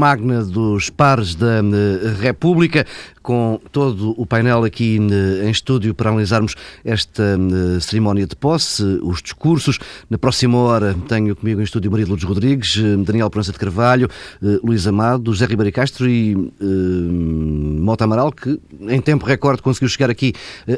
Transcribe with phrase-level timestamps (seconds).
[0.00, 2.86] Magna dos pares da eh, República,
[3.30, 8.82] com todo o painel aqui eh, em estúdio para analisarmos esta eh, cerimónia de posse,
[9.04, 9.78] os discursos.
[10.10, 14.08] Na próxima hora tenho comigo em estúdio Maria Lourdes Rodrigues, Daniel Prança de Carvalho,
[14.64, 20.10] Luís Amado, José Ribeiro Castro e uh, Mota Amaral, que em tempo recorde conseguiu chegar
[20.10, 20.32] aqui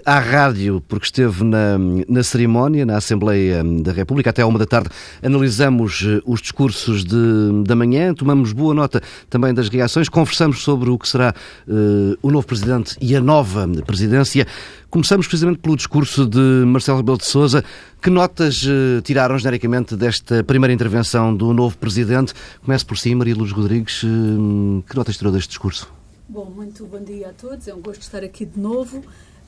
[0.04, 4.28] à rádio porque esteve na, na cerimónia, na Assembleia da República.
[4.28, 4.90] Até à uma da tarde
[5.22, 9.00] analisamos os discursos de, da manhã, tomamos boa nota
[9.30, 11.34] também das reações, conversamos sobre o que será
[11.66, 14.46] uh, o novo presidente e a nova presidência.
[14.90, 17.64] Começamos precisamente pelo discurso de Marcelo Rebelo de Sousa.
[18.00, 22.34] Que notas uh, tiraram genericamente desta primeira intervenção do novo presidente?
[22.64, 24.02] Começo por si, Maria Luz Rodrigues.
[24.02, 25.92] Uh, que notas tirou deste discurso?
[26.28, 27.68] Bom, muito bom dia a todos.
[27.68, 28.98] É um gosto estar aqui de novo.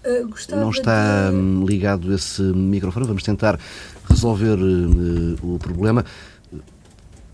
[0.05, 1.37] Uh, Não está de...
[1.37, 3.07] Hum, ligado esse microfone.
[3.07, 3.59] Vamos tentar
[4.09, 4.59] resolver
[5.43, 6.05] o problema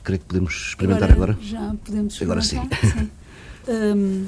[0.03, 1.33] creio que podemos experimentar agora.
[1.33, 1.47] agora.
[1.47, 2.61] Já podemos Agora sim.
[2.83, 3.11] sim.
[3.69, 4.27] Um,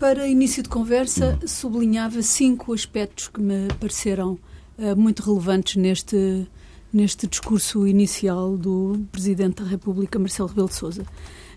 [0.00, 4.38] para início de conversa, sublinhava cinco aspectos que me pareceram
[4.78, 6.46] uh, muito relevantes neste,
[6.90, 11.04] neste discurso inicial do Presidente da República, Marcelo Rebelo de Sousa.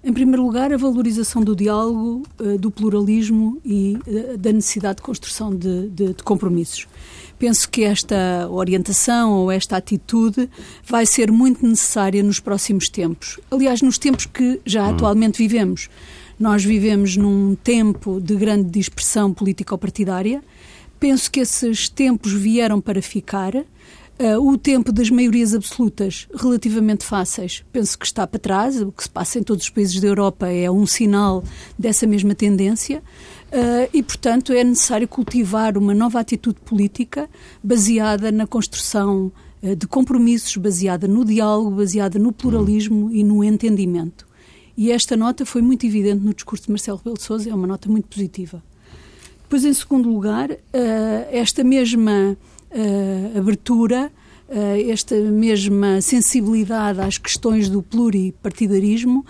[0.03, 5.03] Em primeiro lugar, a valorização do diálogo, uh, do pluralismo e uh, da necessidade de
[5.03, 6.86] construção de, de, de compromissos.
[7.40, 10.50] Penso que esta orientação ou esta atitude
[10.86, 13.40] vai ser muito necessária nos próximos tempos.
[13.50, 14.90] Aliás, nos tempos que já hum.
[14.90, 15.90] atualmente vivemos.
[16.44, 20.44] Nós vivemos num tempo de grande dispersão político-partidária.
[21.00, 23.56] Penso que esses tempos vieram para ficar.
[23.56, 23.66] Uh,
[24.42, 28.82] o tempo das maiorias absolutas relativamente fáceis penso que está para trás.
[28.82, 31.46] O que se passa em todos os países da Europa é um sinal
[31.80, 33.02] dessa mesma tendência.
[33.48, 37.30] Uh, e, portanto, é necessário cultivar uma nova atitude política
[37.64, 44.33] baseada na construção uh, de compromissos, baseada no diálogo, baseada no pluralismo e no entendimento.
[44.75, 47.67] E esta nota foi muito evidente no discurso de Marcelo Rebelo de Sousa, é uma
[47.67, 48.63] nota muito positiva.
[49.44, 50.57] Depois, em segundo lugar, uh,
[51.31, 52.38] esta mesma
[53.38, 54.11] abertura
[54.89, 59.25] esta mesma sensibilidade às questões do pluripartidarismo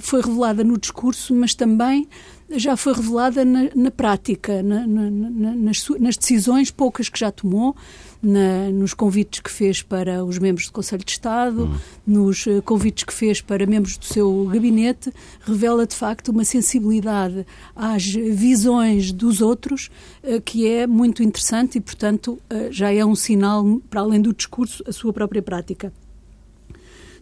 [0.00, 2.08] foi revelada no discurso, mas também
[2.50, 7.76] já foi revelada na, na prática, na, na, nas, nas, decisões poucas que já tomou,
[8.22, 11.78] nos convites que fez para os membros do Conselho de Estado, hum.
[12.06, 17.46] nos eh, convites que fez para membros do seu gabinete, revela de facto uma sensibilidade
[17.74, 19.90] às visões dos outros
[20.22, 24.34] eh, que é muito interessante e, portanto, eh, já é um sinal, para além do
[24.34, 25.92] discurso, a sua própria prática.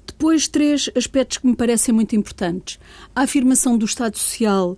[0.05, 2.81] Depois, três aspectos que me parecem muito importantes.
[3.15, 4.77] A afirmação do Estado Social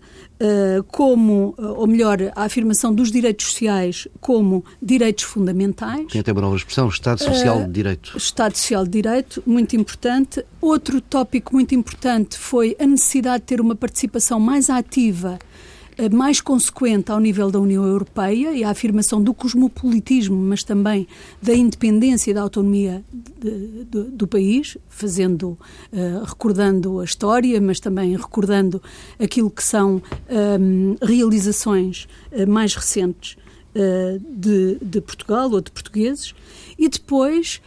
[0.88, 6.06] como, uh, ou melhor, a afirmação dos direitos sociais como direitos fundamentais.
[6.10, 8.16] Tem até uma nova expressão, Estado Social uh, de Direito.
[8.16, 10.44] Estado Social de Direito, muito importante.
[10.60, 15.69] Outro tópico muito importante foi a necessidade de ter uma participação mais ativa eh,
[16.08, 21.06] mais consequente ao nível da União Europeia e a afirmação do cosmopolitismo, mas também
[21.42, 25.58] da independência e da autonomia de, de, do país, fazendo,
[25.92, 28.82] uh, recordando a história, mas também recordando
[29.18, 33.36] aquilo que são um, ehm, realizações uh, mais recentes
[33.74, 36.34] uh, de, de, Portugal ou de portugueses.
[36.78, 37.60] E depois,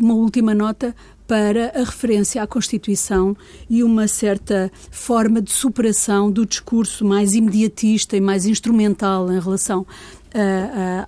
[0.00, 0.92] uma última nota
[1.26, 3.36] para a referência à Constituição
[3.68, 9.86] e uma certa forma de superação do discurso mais imediatista e mais instrumental em relação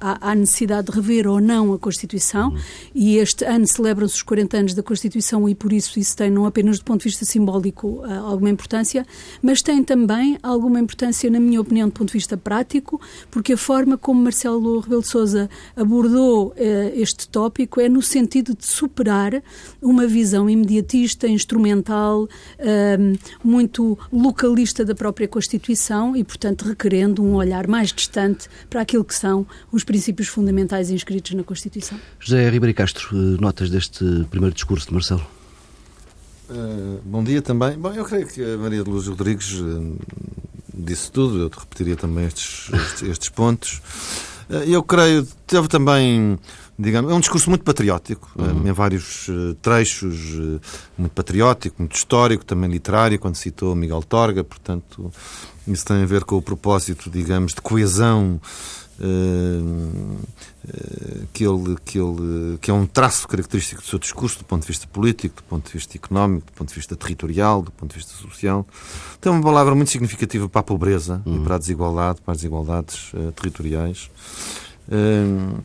[0.01, 2.55] à necessidade de rever ou não a Constituição,
[2.95, 6.47] e este ano celebram-se os 40 anos da Constituição e por isso isso tem não
[6.47, 9.05] apenas do ponto de vista simbólico alguma importância,
[9.43, 13.01] mas tem também alguma importância, na minha opinião, do ponto de vista prático,
[13.31, 16.55] porque a forma como Marcelo Rebelo de Sousa abordou
[16.95, 19.43] este tópico é no sentido de superar
[19.83, 22.29] uma visão imediatista, instrumental,
[23.43, 29.16] muito localista da própria Constituição e, portanto, requerendo um olhar mais distante para aquilo que
[29.17, 31.99] são os princípios fundamentais inscritos na Constituição.
[32.19, 35.27] José Ribeiro Castro, eh, notas deste primeiro discurso de Marcelo?
[36.49, 37.77] Uh, bom dia também.
[37.77, 39.97] Bom, eu creio que a Maria de Luz Rodrigues uh,
[40.73, 43.83] disse tudo, eu te repetiria também estes, estes, estes pontos.
[44.49, 46.39] Uh, eu creio, teve também
[46.79, 48.69] digamos, é um discurso muito patriótico, uhum.
[48.69, 49.29] em vários
[49.63, 50.15] trechos,
[50.97, 55.11] muito patriótico, muito histórico, também literário, quando citou Miguel Torga, portanto,
[55.67, 58.86] isso tem a ver com o propósito, digamos, de coesão Uh,
[61.33, 64.69] que, ele, que, ele, que é um traço característico do seu discurso, do ponto de
[64.69, 67.99] vista político, do ponto de vista económico, do ponto de vista territorial, do ponto de
[67.99, 68.67] vista social.
[69.21, 71.37] Tem uma palavra muito significativa para a pobreza uhum.
[71.37, 74.11] e para a desigualdade, para as desigualdades uh, territoriais.
[74.89, 75.63] Uh,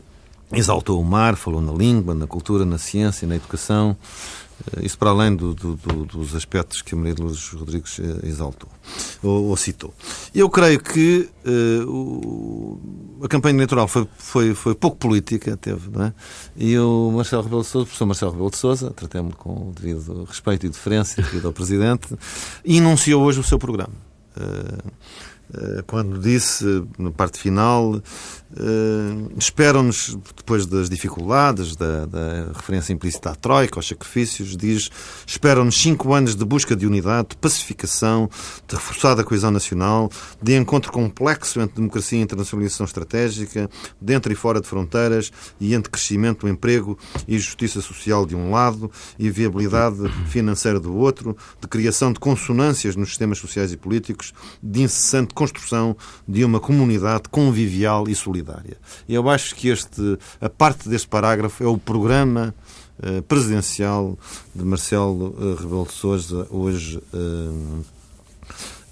[0.52, 3.96] exaltou o mar, falou na língua, na cultura, na ciência, na educação.
[4.76, 7.98] Eh, isso para além do, do, do, dos aspectos que a Maria de Lourdes Rodrigues
[7.98, 8.68] eh, exaltou
[9.22, 9.92] ou, ou citou.
[10.34, 12.80] Eu creio que uh, o,
[13.24, 16.12] a campanha eleitoral foi, foi, foi pouco política, teve, não é?
[16.56, 19.72] E o Marcelo Rebelo de Sousa, o professor Marcelo Rebelo de Sousa, tratemos com o
[19.74, 22.08] devido respeito e deferência devido ao Presidente,
[22.64, 23.94] enunciou hoje o seu programa.
[24.36, 24.90] Uh,
[25.86, 26.64] quando disse,
[26.98, 28.00] na parte final,
[28.52, 34.90] Uh, Esperam-nos, depois das dificuldades, da, da, referência implícita à Troika, aos sacrifícios, diz:
[35.26, 38.28] esperam-nos cinco anos de busca de unidade, de pacificação,
[38.68, 40.10] de reforçada coesão nacional,
[40.42, 45.90] de encontro complexo entre democracia e internacionalização estratégica, dentro e fora de fronteiras, e entre
[45.90, 49.96] crescimento do emprego e justiça social de um lado e viabilidade
[50.28, 55.96] financeira do outro, de criação de consonâncias nos sistemas sociais e políticos, de incessante construção
[56.26, 58.76] de uma comunidade convivial e solidária
[59.08, 62.54] eu acho que este, a parte deste parágrafo é o programa
[62.98, 64.18] uh, presidencial
[64.54, 67.84] de Marcelo uh, Rebelo de Sousa, hoje uh,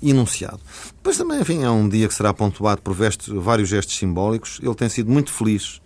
[0.02, 0.60] enunciado.
[0.96, 4.58] Depois também, enfim, é um dia que será pontuado por vários gestos simbólicos.
[4.62, 5.80] Ele tem sido muito feliz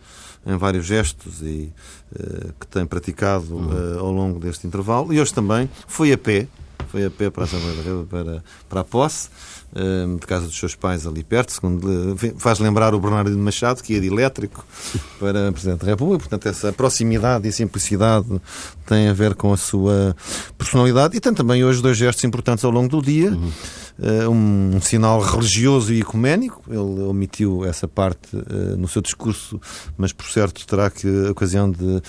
[0.47, 1.73] em vários gestos e
[2.13, 5.13] uh, que tem praticado uh, ao longo deste intervalo.
[5.13, 6.47] E hoje também foi a pé,
[6.89, 9.29] foi a pé para a Assembleia para, para a posse.
[9.75, 14.00] De casa dos seus pais ali perto, segundo faz lembrar o Bernardino Machado, que ia
[14.00, 14.65] de elétrico
[15.19, 16.21] para Presidente da República.
[16.21, 18.41] Portanto, essa proximidade e simplicidade
[18.87, 20.15] tem a ver com a sua
[20.56, 21.17] personalidade.
[21.17, 23.31] E tem também hoje dois gestos importantes ao longo do dia.
[23.31, 23.50] Uhum.
[23.97, 26.62] Uh, um, um, sinal religioso e ecuménico.
[26.69, 29.61] Ele omitiu essa parte uh, no seu discurso,
[29.97, 32.03] mas por certo terá que a ocasião de uh,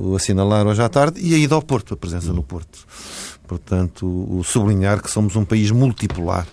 [0.00, 1.20] o assinalar hoje à tarde.
[1.20, 2.36] E a ida ao Porto, a presença uhum.
[2.36, 2.86] no Porto.
[3.46, 6.46] Portanto, o sublinhar que somos um país multipolar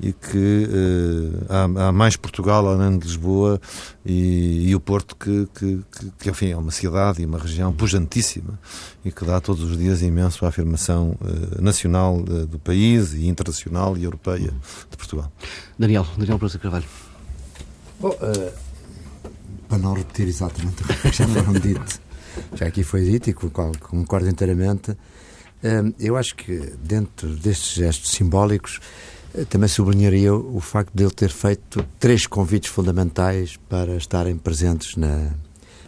[0.00, 3.60] e que uh, há, há, mais Portugal além de Lisboa
[4.04, 7.72] e, e o Porto que, que, que, que, enfim, é uma cidade e uma região
[7.72, 8.58] pujantíssima
[9.04, 13.26] e que dá todos os dias imenso à afirmação uh, nacional uh, do país e
[13.26, 14.52] internacional e europeia
[14.90, 15.30] de Portugal.
[15.78, 16.86] Daniel, Daniel Prosa Carvalho.
[18.00, 18.16] Bom,
[19.68, 22.00] para não repetir exatamente o que já foram dito,
[22.54, 24.96] já aqui foi dito e com o qual concordo inteiramente,
[25.98, 31.30] eu acho que dentro destes gestos simbólicos eh, também sublinharia o facto de ele ter
[31.30, 35.30] feito três convites fundamentais para estarem presentes na,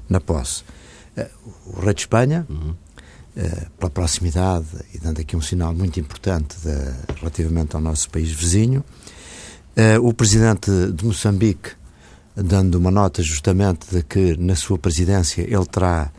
[0.09, 0.63] na posse.
[1.17, 1.29] Eh,
[1.67, 2.75] o rei de Espanha, uhum.
[3.79, 8.85] pela proximidade e dando aqui um sinal muito importante de, relativamente ao nosso país vizinho.
[10.03, 11.71] O presidente de Moçambique,
[12.37, 16.13] dando uma nota justamente de que na sua presidência ele terá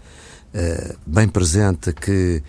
[1.06, 2.42] bem presente que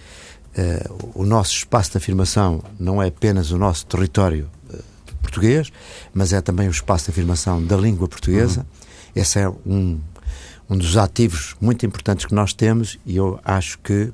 [1.15, 4.49] o nosso espaço de afirmação não é apenas o nosso território
[5.25, 5.73] português,
[6.13, 8.61] mas é também o espaço de afirmação da língua portuguesa.
[8.61, 9.23] Uhum.
[9.23, 9.99] Esse é um,
[10.69, 14.13] um dos ativos muito importantes que nós temos e eu acho que,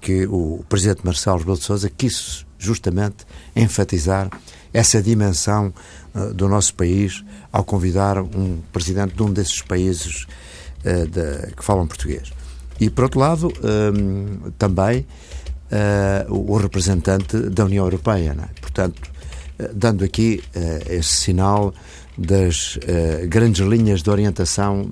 [0.00, 4.28] que o Presidente Marcelo Rebelo de Sousa quis justamente enfatizar
[4.72, 5.72] essa dimensão
[6.14, 10.26] uh, do nosso país ao convidar um Presidente de um desses países
[10.84, 12.32] uh, de, que falam português.
[12.80, 15.06] E, por outro lado, um, também
[15.70, 18.36] uh, o representante da União Europeia.
[18.38, 18.60] É?
[18.60, 19.10] Portanto,
[19.74, 21.74] dando aqui uh, esse sinal
[22.16, 24.90] das uh, grandes linhas de orientação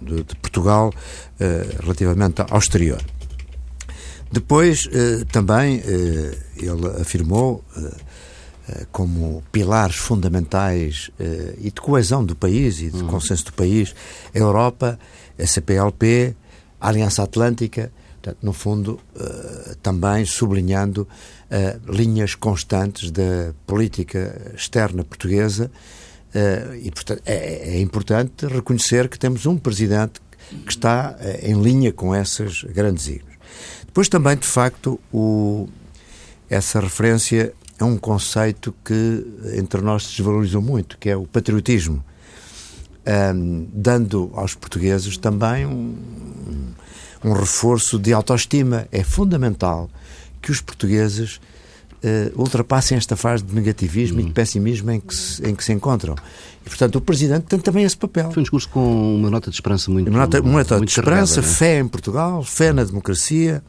[0.00, 0.92] de, de Portugal
[1.80, 3.02] relativamente ao exterior.
[4.30, 4.88] Depois,
[5.32, 5.82] também,
[6.56, 7.64] ele afirmou
[8.66, 13.08] eh, como pilares fundamentais eh, e de coesão do país e de uhum.
[13.08, 13.94] consenso do país,
[14.34, 14.98] a Europa,
[15.38, 16.34] a CPLP,
[16.80, 21.06] a Aliança Atlântica, portanto, no fundo, eh, também sublinhando
[21.88, 25.70] linhas constantes da política externa portuguesa
[26.82, 30.20] e, portanto, é, é importante reconhecer que temos um presidente
[30.64, 33.34] que está em linha com essas grandes igrejas.
[33.86, 35.68] Depois também, de facto, o,
[36.50, 39.24] essa referência é um conceito que
[39.56, 42.04] entre nós se desvalorizou muito, que é o patriotismo,
[43.34, 45.96] um, dando aos portugueses também um,
[47.24, 48.86] um, reforço de autoestima.
[48.90, 49.90] É fundamental
[50.44, 54.32] que os portugueses uh, ultrapassem esta fase de negativismo e de hum.
[54.32, 56.14] pessimismo em que, se, em que se encontram.
[56.64, 58.30] E, portanto, o Presidente tem também esse papel.
[58.30, 61.40] Foi um discurso com uma nota de esperança muito Uma nota, uma nota de esperança,
[61.40, 61.58] carregada, é?
[61.58, 63.62] fé em Portugal, fé na democracia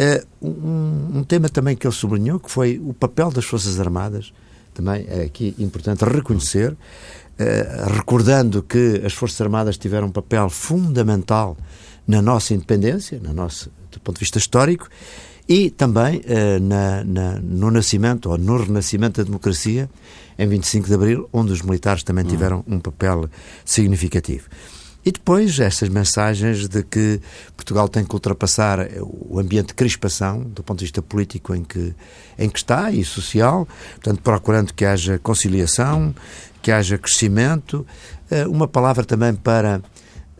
[0.00, 4.32] Uh, um, um, tema também que ele sublinhou, que foi o papel das Forças Armadas,
[4.72, 11.54] também é aqui importante reconhecer, uh, recordando que as Forças Armadas tiveram um papel fundamental
[12.06, 14.88] na nossa independência, na nossa, do ponto de vista histórico,
[15.50, 19.90] e também uh, na, na, no nascimento ou no renascimento da democracia
[20.38, 22.28] em 25 de Abril, onde os militares também hum.
[22.28, 23.28] tiveram um papel
[23.64, 24.48] significativo.
[25.04, 27.20] E depois estas mensagens de que
[27.56, 31.94] Portugal tem que ultrapassar o ambiente de crispação, do ponto de vista político em que,
[32.38, 36.14] em que está e social, portanto, procurando que haja conciliação,
[36.62, 37.84] que haja crescimento.
[38.30, 39.80] Eh, uma palavra também para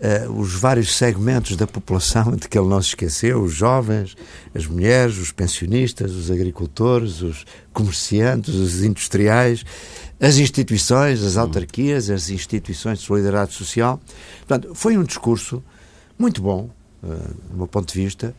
[0.01, 4.17] uh, os vários segmentos da população de que ele não se esqueceu: os jovens,
[4.55, 9.65] as mulheres, os pensionistas, os agricultores, os comerciantes, os industriais
[10.21, 13.99] as instituições, as autarquias, as instituições de solidariedade social.
[14.47, 15.65] Portanto, foi um discurso
[16.19, 16.69] muito bom,
[17.03, 18.35] uh, do meu ponto de vista,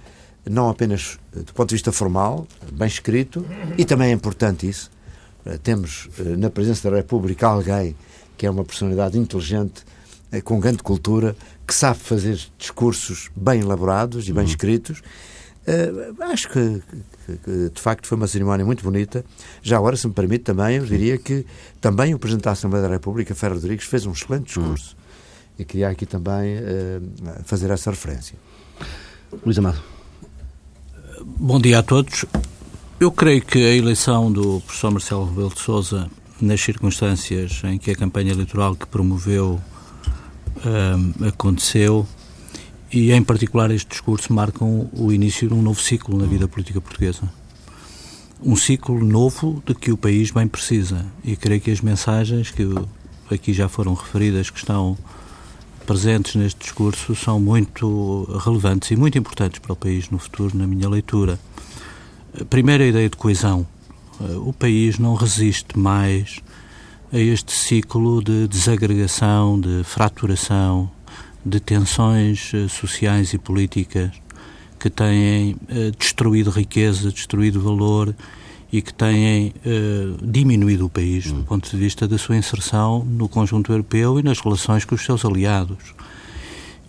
[0.47, 3.43] não apenas uh, do ponto de vista formal, bem escrito,
[3.77, 4.91] e também é importante isso.
[5.43, 7.95] Uh, temos uh, na presença da República alguém
[8.37, 9.83] que é uma personalidade inteligente,
[10.39, 11.35] com grande cultura,
[11.67, 14.49] que sabe fazer discursos bem elaborados e bem uhum.
[14.49, 15.01] escritos
[15.61, 16.81] Uh, acho que,
[17.25, 19.23] que, que, de facto foi uma cerimónia muito bonita.
[19.61, 21.45] Já agora, se me permite também, eu diria que
[21.79, 24.95] também o Presidente da Assembleia da República, Ferro Rodrigues, fez um excelente discurso.
[24.97, 25.01] Hum.
[25.59, 28.35] E queria aqui também uh, fazer essa referência.
[29.45, 29.81] Luís Amado.
[31.23, 32.25] Bom dia a todos.
[32.99, 36.09] Eu creio que a eleição do professor Marcelo Rebelo de Sousa,
[36.41, 39.61] nas circunstâncias em que a campanha eleitoral que promoveu
[40.57, 42.07] uh, aconteceu,
[42.91, 46.81] e, em particular, este discurso marcam o início de um novo ciclo na vida política
[46.81, 47.21] portuguesa.
[48.43, 51.05] Um ciclo novo de que o país bem precisa.
[51.23, 52.67] E creio que as mensagens que
[53.33, 54.97] aqui já foram referidas, que estão
[55.85, 60.67] presentes neste discurso, são muito relevantes e muito importantes para o país no futuro, na
[60.67, 61.39] minha leitura.
[62.49, 63.65] Primeiro, a ideia de coesão.
[64.45, 66.41] O país não resiste mais
[67.13, 70.89] a este ciclo de desagregação, de fraturação,
[71.45, 74.11] de tensões eh, sociais e políticas
[74.79, 78.15] que têm eh, destruído riqueza, destruído valor
[78.71, 83.27] e que têm eh, diminuído o país do ponto de vista da sua inserção no
[83.27, 85.93] conjunto europeu e nas relações com os seus aliados.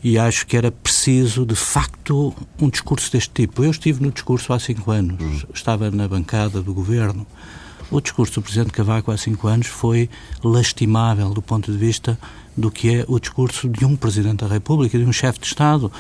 [0.05, 3.65] E acho que era preciso, de facto, um discurso deste tipo.
[3.65, 7.27] Eu estive no discurso há cinco anos, estava na bancada do governo.
[7.93, 10.09] O discurso do Presidente Cavaco há cinco anos foi
[10.43, 12.19] lastimável do ponto de vista
[12.57, 15.93] do que é o discurso de um Presidente da República, de um chefe de Estado.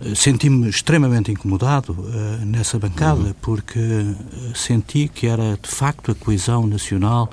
[0.00, 3.34] Eh, senti-me extremamente incomodado uh, nessa bancada, uhum.
[3.42, 7.28] porque uh, senti que era de facto a coesão nacional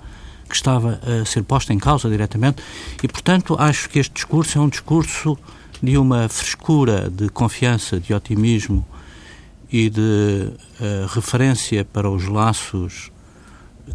[0.49, 2.63] que estava a ser posta em causa diretamente
[3.01, 5.37] e, portanto, acho que este discurso é um discurso
[5.83, 8.83] de uma frescura, de confiança, de otimismo
[9.71, 10.49] e de
[10.81, 13.12] uh, referência para os laços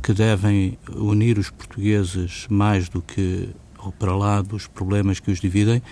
[0.02, 3.49] que devem unir os portugueses mais do que
[3.99, 5.83] para lá dos problemas que os dividem,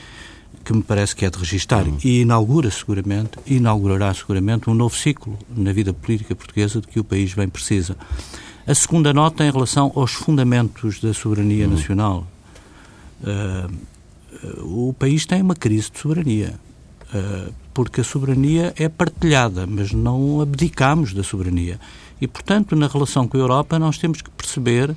[0.64, 1.86] que me parece que é de registar.
[1.86, 1.98] Uhum.
[2.02, 7.04] E inaugura seguramente, inaugurará seguramente um novo ciclo na vida política portuguesa de que o
[7.04, 7.96] país bem precisa.
[8.66, 11.74] A segunda nota em relação aos fundamentos da soberania uhum.
[11.74, 12.26] nacional.
[13.22, 16.54] Uh, o país tem uma crise de soberania,
[17.14, 21.78] uh, porque a soberania é partilhada, mas não abdicamos da soberania.
[22.20, 24.96] E, portanto, na relação com a Europa, nós temos que perceber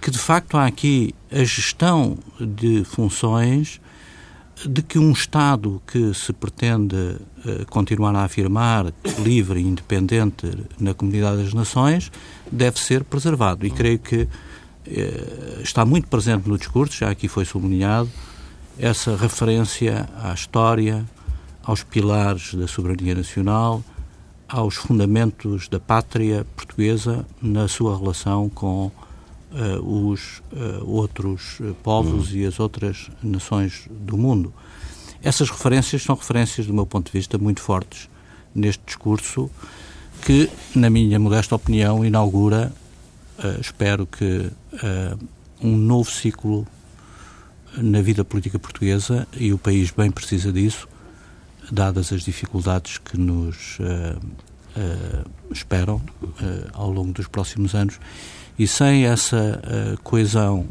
[0.00, 3.80] que de facto há aqui a gestão de funções
[4.66, 10.94] de que um Estado que se pretende uh, continuar a afirmar livre e independente na
[10.94, 12.10] comunidade das nações
[12.50, 13.66] deve ser preservado.
[13.66, 18.08] E creio que uh, está muito presente no discurso, já aqui foi sublinhado,
[18.78, 21.04] essa referência à história,
[21.62, 23.82] aos pilares da soberania nacional,
[24.54, 32.36] aos fundamentos da pátria portuguesa na sua relação com uh, os uh, outros povos uhum.
[32.36, 34.54] e as outras nações do mundo.
[35.24, 38.08] Essas referências são referências, do meu ponto de vista, muito fortes
[38.54, 39.50] neste discurso
[40.24, 42.72] que, na minha modesta opinião, inaugura,
[43.40, 44.52] uh, espero que,
[45.60, 46.64] um novo ciclo
[47.76, 50.86] na vida política portuguesa e o país bem precisa disso,
[51.70, 54.18] dadas as dificuldades que nos uh,
[54.76, 56.32] uh, esperam uh,
[56.72, 57.98] ao longo dos próximos anos.
[58.58, 59.60] E sem essa
[60.04, 60.66] coesão,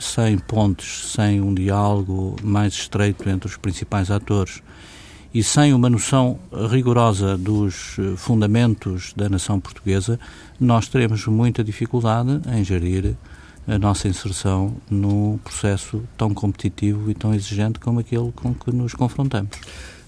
[0.00, 4.62] sem pontes, sem um diálogo mais estreito entre os principais atores
[5.34, 6.38] e sem uma noção
[6.70, 10.18] rigorosa dos fundamentos da nação portuguesa,
[10.58, 13.14] nós teremos muita dificuldade em gerir
[13.68, 18.94] a nossa inserção num processo tão competitivo e tão exigente como aquele com que nos
[18.94, 19.50] confrontamos.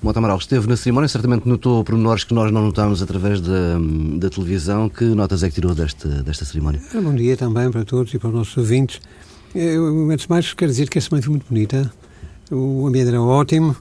[0.02, 3.78] Monta Amaral esteve na cerimónia, certamente notou pormenores que nós não notamos através da,
[4.18, 4.88] da televisão.
[4.88, 6.82] Que notas é que tirou desta, desta cerimónia?
[6.92, 9.00] Bom dia também para todos e para os nossos ouvintes.
[9.54, 11.92] Eu, antes de mais, quero dizer que a semana foi muito bonita.
[12.50, 13.76] O ambiente era ótimo.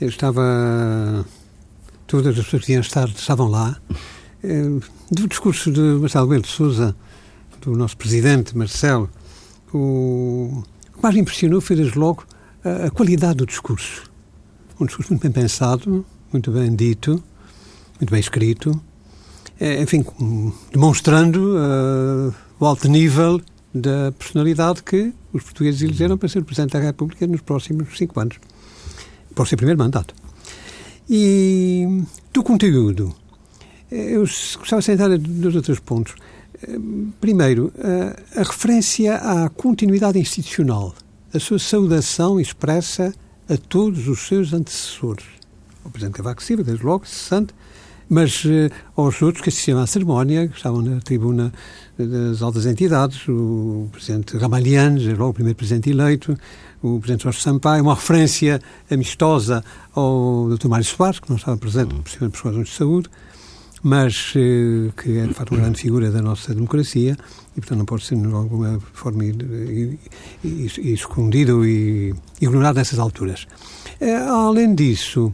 [0.00, 1.26] Eu estava.
[2.06, 3.76] Todas as pessoas que iam estar estavam lá.
[4.42, 6.96] Eh, do discurso de Marcelo de Souza,
[7.60, 9.10] do nosso presidente Marcelo,
[9.74, 12.24] o, o que mais me impressionou foi, desde logo,
[12.64, 14.07] a, qualidade do discurso.
[14.80, 17.20] Um discurso muito bem pensado, muito bem dito,
[17.98, 18.80] muito bem escrito,
[19.58, 20.04] é, enfim,
[20.70, 23.40] demonstrando uh, o alto nível
[23.74, 28.38] da personalidade que os portugueses elegeram para ser Presidente da República nos próximos cinco anos,
[29.34, 30.14] para o seu primeiro mandato.
[31.10, 33.12] E do conteúdo,
[33.90, 36.14] eu gostava de sentar dois ou três pontos.
[37.20, 37.72] Primeiro,
[38.36, 40.94] a, a referência à continuidade institucional,
[41.34, 43.12] a sua saudação expressa
[43.48, 45.24] a todos os seus antecessores.
[45.84, 47.54] O Presidente Cavaco Silva, desde logo, cessante,
[48.08, 51.52] mas uh, aos outros que assistiam à cerimónia, que estavam na tribuna
[51.98, 56.36] das altas entidades, o Presidente Ramalhianes, logo o primeiro Presidente eleito,
[56.82, 59.64] o Presidente Jorge Sampaio, uma referência amistosa
[59.94, 60.68] ao Dr.
[60.68, 63.10] Mário Soares, que não estava presente, possivelmente por razões de saúde,
[63.82, 67.16] mas eh, que é de facto uma grande figura da nossa democracia
[67.58, 69.24] e, portanto, não pode ser de alguma forma
[70.44, 73.48] escondido e ignorado nessas alturas.
[74.00, 75.32] Eh, além disso,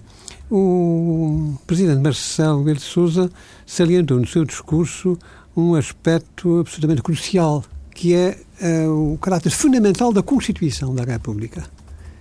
[0.51, 3.31] o Presidente Marcelo Rebelo de Sousa
[3.67, 5.19] salientou no seu discurso
[5.55, 7.63] um aspecto absolutamente crucial,
[7.95, 11.63] que é uh, o caráter fundamental da Constituição da República.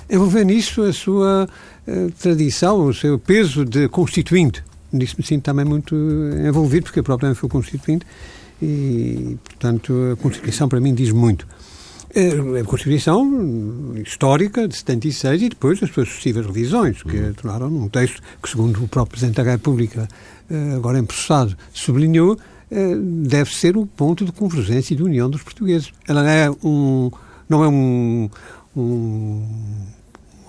[0.09, 1.47] Envolver nisso a sua
[1.87, 4.61] uh, tradição, o seu peso de constituinte,
[4.91, 5.95] nisso me sinto também muito
[6.45, 8.05] envolvido, porque eu próprio fui constituinte
[8.61, 11.47] e, portanto, a Constituição para mim diz muito.
[12.15, 17.33] É, a Constituição histórica de 76 e depois as suas sucessivas revisões, que uhum.
[17.33, 20.07] tornaram um texto que, segundo o próprio Presidente da República,
[20.49, 22.37] eh, agora empossado, sublinhou,
[22.69, 25.91] eh, deve ser o ponto de convergência e de união dos portugueses.
[26.07, 27.09] Ela é um,
[27.49, 28.29] não é um,
[28.75, 29.47] um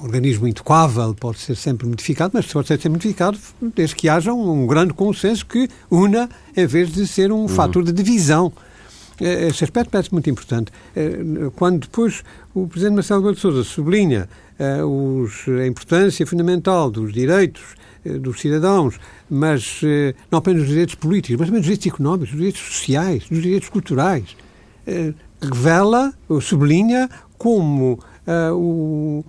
[0.04, 3.38] organismo intocável, pode ser sempre modificado, mas pode ser sempre modificado
[3.74, 7.48] desde que haja um, um grande consenso que una, em vez de ser um uhum.
[7.48, 8.52] fator de divisão.
[9.18, 10.70] É, esse aspecto parece muito importante.
[10.94, 11.18] É,
[11.56, 12.22] quando depois
[12.54, 17.62] o Presidente Marcelo Rebelo de Sousa sublinha é, os, a importância fundamental dos direitos
[18.20, 19.80] dos cidadãos, mas
[20.30, 23.70] não apenas dos direitos políticos, mas também dos direitos económicos, dos direitos sociais, dos direitos
[23.70, 24.36] culturais,
[25.40, 26.12] revela
[26.42, 27.98] sublinha como
[28.52, 29.24] o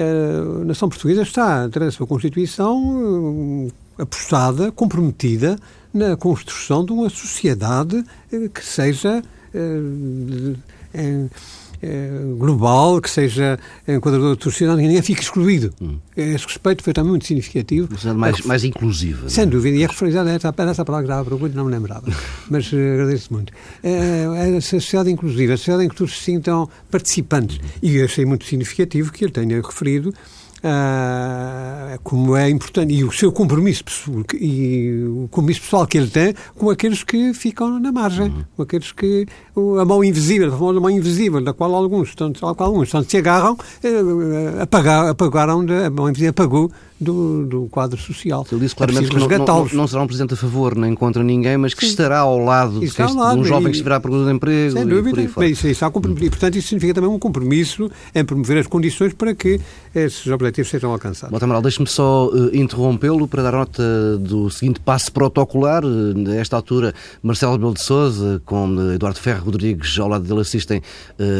[0.00, 5.58] a nação portuguesa está, através da sua Constituição, eh, apostada, comprometida
[5.92, 9.22] na construção de uma sociedade eh, que seja
[9.54, 11.26] eh,
[12.36, 15.72] global, que seja enquadrador sociedade, que ninguém fique excluído.
[15.80, 15.98] Hum.
[16.16, 17.88] Esse respeito foi também muito significativo.
[18.14, 19.28] Mais, mais inclusiva.
[19.28, 19.52] Sem não?
[19.52, 22.06] dúvida, e é referida essa, essa palavra que estava procura, não me lembrava,
[22.50, 23.52] mas uh, agradeço muito.
[23.82, 27.58] É, é a sociedade inclusiva, a sociedade em que todos se sintam participantes.
[27.58, 27.68] Hum.
[27.82, 30.12] E achei muito significativo que ele tenha referido
[30.62, 33.82] Uh, como é importante, e o seu compromisso
[34.38, 38.44] e o compromisso pessoal que ele tem com aqueles que ficam na margem, uhum.
[38.56, 39.26] com aqueles que
[39.80, 43.54] a mão invisível, a famosa mão invisível, da qual alguns, tanto, alguns tanto se agarram,
[43.54, 46.70] uh, apagar, apagaram, de, a mão invisível apagou
[47.00, 48.46] do, do quadro social.
[48.52, 51.24] Ele disse claramente é que não, não, não, será um presidente a favor nem contra
[51.24, 51.92] ninguém, mas que Sim.
[51.92, 54.72] estará ao lado, de, ao lado um jovem e, que estiverá à procura de emprego
[54.72, 55.46] sem dúvida, e por aí fora.
[55.48, 59.34] Isso, isso, há, e, portanto, isso significa também um compromisso em promover as condições para
[59.34, 59.58] que
[59.94, 61.36] esses objetivos sejam alcançados.
[61.36, 65.84] Bom, Amaral, deixe-me só uh, interrompê-lo para dar nota do seguinte passo protocolar.
[65.84, 70.40] Uh, nesta altura, Marcelo Rebelo de Sousa, com uh, Eduardo Ferro Rodrigues ao lado dele,
[70.40, 70.80] assistem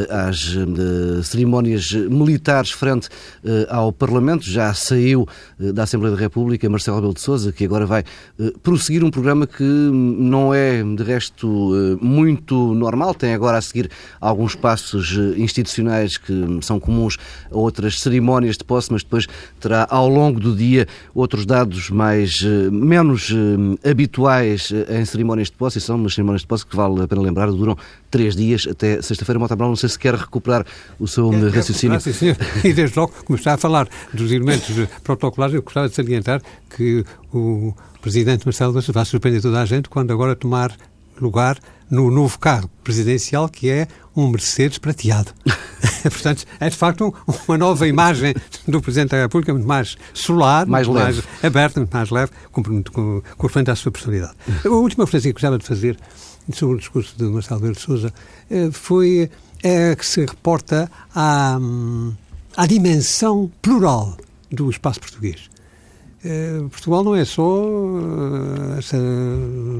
[0.08, 0.56] às
[1.26, 3.08] cerimónias militares frente
[3.68, 4.44] ao Parlamento.
[4.44, 5.26] Já saiu
[5.58, 8.04] da Assembleia da República Marcelo Rebelo de Sousa, que agora vai
[8.62, 13.14] prosseguir um programa que não é, de resto, muito normal.
[13.14, 17.16] Tem agora a seguir alguns passos institucionais que são comuns
[17.50, 19.26] a outras cerimónias de posse, mas depois
[19.58, 25.48] terá ao longo do dia outros dados mais eh, menos eh, habituais eh, em cerimónias
[25.48, 27.76] de posse, e são umas cerimónias de posse que vale a pena lembrar, duram
[28.10, 29.38] três dias até sexta-feira.
[29.38, 30.64] Mota Brown, não sei se quer recuperar
[30.98, 31.96] o seu é, raciocínio.
[31.96, 32.36] É, sim, senhor.
[32.64, 34.68] E desde logo começar a falar dos elementos
[35.02, 36.42] protocolares, eu gostava de salientar
[36.76, 40.74] que o Presidente Marcelo Bastos vai surpreender toda a gente quando agora tomar
[41.20, 41.58] lugar
[41.90, 45.32] no novo cargo presidencial, que é um Mercedes prateado.
[46.02, 47.14] Portanto, é de facto
[47.46, 48.34] uma nova imagem
[48.66, 51.22] do Presidente da República, muito mais solar, mais, muito leve.
[51.22, 52.62] mais aberta, muito mais leve, com
[53.70, 54.34] à sua personalidade.
[54.64, 55.98] A última referência que gostava de fazer
[56.52, 58.12] sobre o discurso de Marcelo Verde Souza
[58.50, 59.30] eh, foi
[59.62, 61.58] é, que se reporta à,
[62.56, 64.16] à dimensão plural
[64.50, 65.50] do espaço português.
[66.22, 68.98] Eh, Portugal não é só uh, essa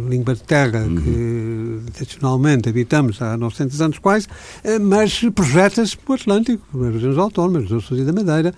[0.09, 0.97] língua de terra uhum.
[0.97, 7.19] que tradicionalmente habitamos há 900 anos quase, uh, mas projeta-se para o Atlântico, nas regiões
[7.19, 8.55] autónomas, dos Açores e da Madeira,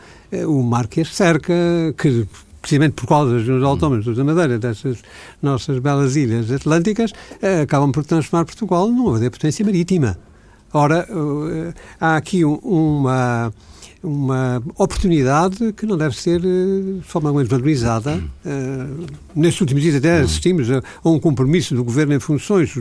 [0.46, 1.52] o mar que as cerca,
[1.98, 2.26] que
[2.60, 4.98] precisamente por causa das regiões autónomas da Madeira, dessas
[5.42, 7.12] nossas belas ilhas atlânticas,
[7.64, 10.16] acabam por transformar Portugal numa verdadeira potência marítima.
[10.72, 11.06] Ora,
[12.00, 13.52] há aqui uma
[14.02, 18.22] uma oportunidade que não deve ser eh, de forma menos valorizada.
[18.44, 22.74] Uh, nestes últimos dias até assistimos a, a, um compromisso do Governo em funções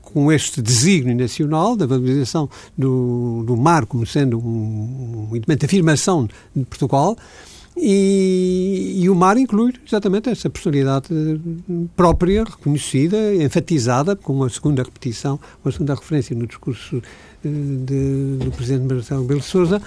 [0.00, 5.66] com este desígnio nacional da valorização do, do mar como sendo um, um elemento de
[5.66, 7.16] afirmação de Portugal.
[7.80, 11.08] E, e, o mar inclui exatamente essa personalidade
[11.94, 17.00] própria, reconhecida, enfatizada, com uma segunda repetição, uma segunda referência no discurso
[17.44, 19.80] de, do Presidente Marcelo Belo Souza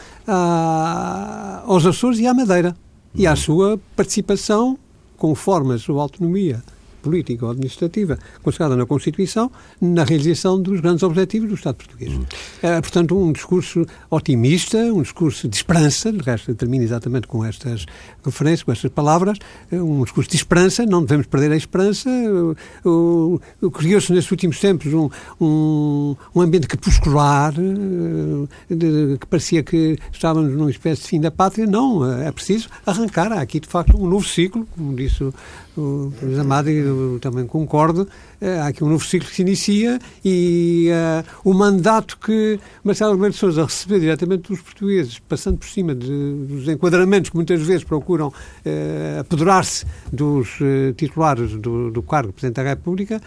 [1.65, 2.75] aos Açores e à Madeira.
[3.13, 4.77] E à sua participação
[5.17, 6.63] conforme a sua autonomia
[7.01, 12.13] política ou administrativa consagrada na Constituição na realização dos grandes objetivos do Estado português.
[12.13, 12.25] Uhum.
[12.61, 17.85] É, portanto, um discurso otimista, um discurso de esperança, de resto termina exatamente com estas
[18.23, 19.37] referências, com estas palavras,
[19.71, 22.09] é um discurso de esperança, não devemos perder a esperança.
[23.73, 25.09] Criou-se nesses últimos tempos um,
[25.39, 31.65] um, um ambiente crepuscular, eh, que parecia que estávamos numa espécie de fim da pátria.
[31.65, 33.31] Não, é preciso arrancar.
[33.31, 35.31] Há aqui, de facto, um novo ciclo, como disse
[35.77, 38.07] o, Luís Amado, e eu também concordo,
[38.39, 43.13] eh, há aqui um novo ciclo que se inicia e uh, o mandato que Marcelo
[43.13, 47.61] Rebelo de Sousa recebeu diretamente dos portugueses, passando por cima de, dos enquadramentos que muitas
[47.61, 53.21] vezes procuram uh, apoderar-se dos uh, titulares do, do cargo de Presidente da República,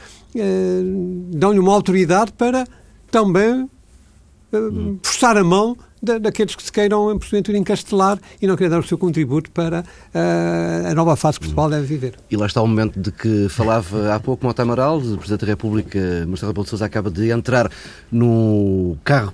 [1.31, 2.67] dão-lhe uma autoridade para
[3.11, 8.71] também uh, forçar a mão da, daqueles que se queiram, porventura, encastelar e não querer
[8.71, 12.15] dar o seu contributo para uh, a nova fase que Portugal deve viver.
[12.31, 15.47] E lá está o momento de que falava há pouco Mota Amaral, o Presidente da
[15.47, 17.71] República, Marcelo Rebelo de Sousa, acaba de entrar
[18.11, 19.33] no carro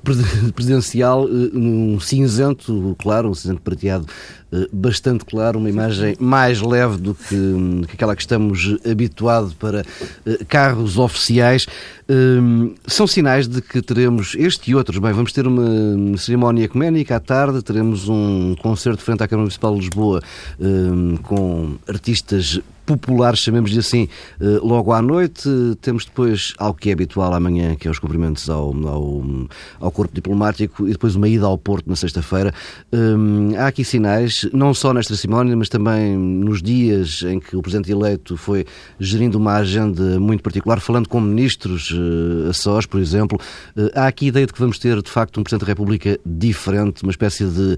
[0.55, 4.07] presidencial, eh, num cinzento, claro, um cinzento prateado
[4.73, 9.85] bastante claro, uma imagem mais leve do que, que aquela que estamos habituados para
[10.49, 11.67] carros oficiais.
[12.87, 14.99] São sinais de que teremos este e outros.
[14.99, 17.17] Bem, vamos ter uma cerimónia cerimónia ecuménica.
[17.17, 20.23] À tarde teremos um concerto frente à Câmara Municipal de Lisboa
[21.23, 24.09] com artistas populares, chamemos-lhe assim,
[24.41, 25.49] eh, logo à noite.
[25.81, 29.23] Temos depois algo que é habitual amanhã, que é os cumprimentos ao, ao,
[29.79, 32.53] ao corpo diplomático e depois uma ida ao Porto na sexta-feira.
[32.93, 37.63] Hum, há aqui sinais, não só nesta cerimónia, mas também nos dias em que o
[37.63, 38.67] Presidente eleito foi
[38.99, 43.39] gerindo uma agenda muito particular, falando com ministros, uh, a sós, por exemplo.
[43.77, 46.19] Uh, há aqui a ideia de que vamos ter, de facto, um Presidente da República
[46.25, 47.77] diferente, uma espécie de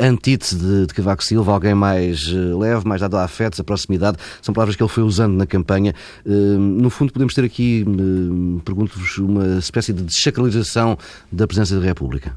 [0.00, 4.16] antítese de, de Cavaco Silva, alguém mais leve, mais dado a afetos, a proximidade
[4.48, 5.94] são palavras que ele foi usando na campanha.
[6.24, 10.96] Hum, no fundo, podemos ter aqui, hum, pergunto-vos, uma espécie de desacralização
[11.30, 12.34] da presença da República.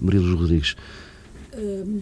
[0.00, 0.76] Maria Luz Rodrigues.
[1.56, 2.00] Hum,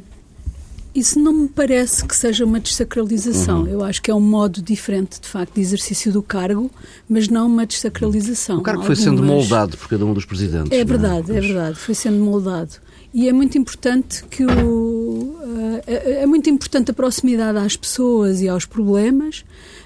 [0.94, 3.60] isso não me parece que seja uma desacralização.
[3.60, 3.68] Uhum.
[3.68, 6.70] Eu acho que é um modo diferente, de facto, de exercício do cargo,
[7.08, 8.58] mas não uma desacralização.
[8.58, 10.72] O cargo foi sendo moldado por cada um dos presidentes.
[10.72, 10.84] É, é?
[10.84, 11.36] verdade, é?
[11.36, 12.72] é verdade, foi sendo moldado.
[13.12, 14.99] E é muito importante que o
[15.86, 19.44] é, é muito importante a proximidade às pessoas e aos problemas,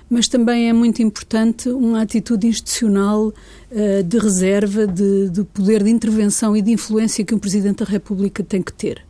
[0.08, 5.90] mas também é muito importante uma atitude institucional uh, de reserva, de, de, poder de
[5.90, 9.04] intervenção e de influência que um Presidente da República tem que ter.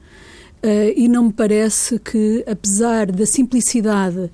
[0.97, 4.31] e não me parece que, apesar da simplicidade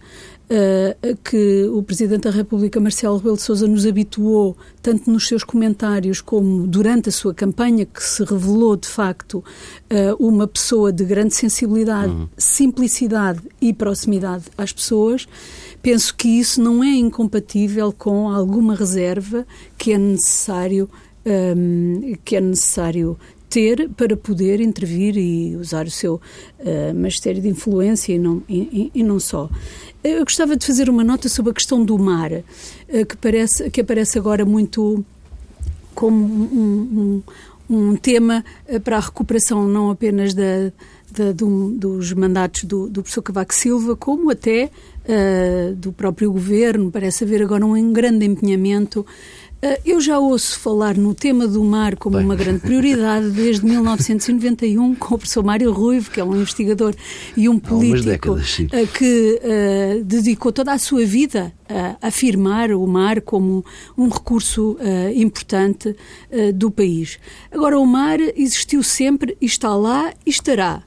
[0.51, 5.45] uh, que o Presidente da República, Marcelo Rebelo de Sousa, nos habituou, tanto nos seus
[5.45, 11.05] comentários como durante a sua campanha, que se revelou, de facto, uh, uma pessoa de
[11.05, 12.29] grande sensibilidade, uhum.
[12.37, 15.27] simplicidade e proximidade às pessoas,
[15.81, 19.47] penso que isso não é incompatível com alguma reserva
[19.79, 20.91] que é necessário
[21.25, 23.19] um, ehm, que é necessário
[23.51, 26.15] ter para poder intervir e usar o seu
[26.61, 29.51] uh, magistério de influência e não, e, e, não só.
[30.03, 33.81] Eu gostava de fazer uma nota sobre a questão do mar, uh, que, parece, que
[33.81, 35.05] aparece agora muito
[35.93, 37.23] como um,
[37.69, 40.73] um, um tema eh, para a recuperação não apenas da,
[41.11, 44.71] da do, dos mandatos do, do professor Cavaco Silva, como até
[45.05, 46.91] uh, do próprio governo.
[46.91, 49.05] Parece haver agora um grande empenhamento
[49.85, 52.25] eu já ouço falar no tema do mar como Bem.
[52.25, 56.95] uma grande prioridade desde 1991 com o professor Mário Ruivo, que é um investigador
[57.37, 61.53] e um político décadas, ah, que uh, dedicou toda a sua vida
[62.01, 63.65] a afirmar o mar como
[63.97, 65.89] um recurso uh, importante
[66.31, 67.19] uh, do país.
[67.51, 70.83] Agora, o mar existiu sempre, está lá e estará.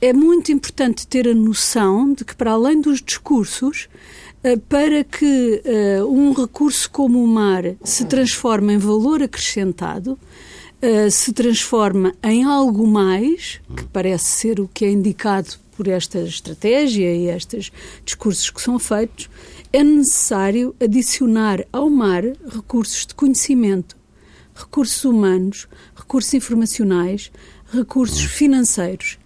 [0.00, 4.29] É muito importante ter a noção de que, para além dos discursos, eh,
[4.68, 5.62] para que
[6.00, 10.18] uh, um recurso como o mar se transforme em valor acrescentado,
[10.82, 16.20] uh, se transforme em algo mais, que parece ser o que é indicado por esta
[16.20, 17.70] estratégia e estes
[18.04, 19.28] discursos que são feitos,
[19.72, 23.96] é necessário adicionar ao mar recursos de conhecimento,
[24.54, 27.30] recursos humanos, recursos informacionais,
[27.72, 29.19] recursos financeiros.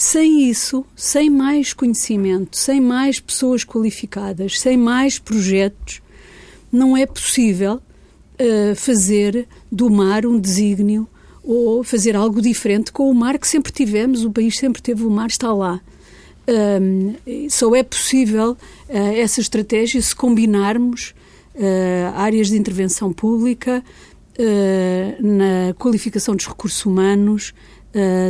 [0.00, 6.00] Sem isso, sem mais conhecimento, sem mais pessoas qualificadas, sem mais projetos,
[6.72, 11.06] não é possível uh, fazer do mar um desígnio
[11.44, 15.10] ou fazer algo diferente com o mar que sempre tivemos, o país sempre teve o
[15.10, 15.82] mar, está lá.
[16.48, 17.14] Um,
[17.50, 18.56] só é possível uh,
[18.88, 21.14] essa estratégia se combinarmos
[21.54, 23.84] uh, áreas de intervenção pública,
[25.20, 27.52] na qualificação dos recursos humanos,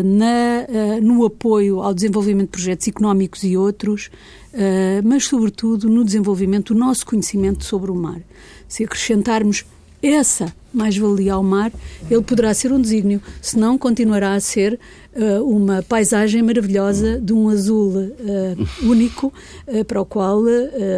[0.05, 4.11] na, uh, no apoio ao desenvolvimento de projetos económicos e outros,
[4.55, 8.21] uh, mas, sobretudo, no desenvolvimento do nosso conhecimento sobre o mar.
[8.67, 9.65] Se acrescentarmos
[10.03, 11.73] essa mais-valia ao mar,
[12.11, 14.79] ele poderá ser um desígnio, senão continuará a ser
[15.15, 19.33] uh, uma paisagem maravilhosa de um azul uh, único
[19.67, 20.41] uh, para o qual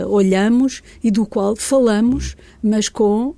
[0.08, 3.34] olhamos e do qual falamos, mas com,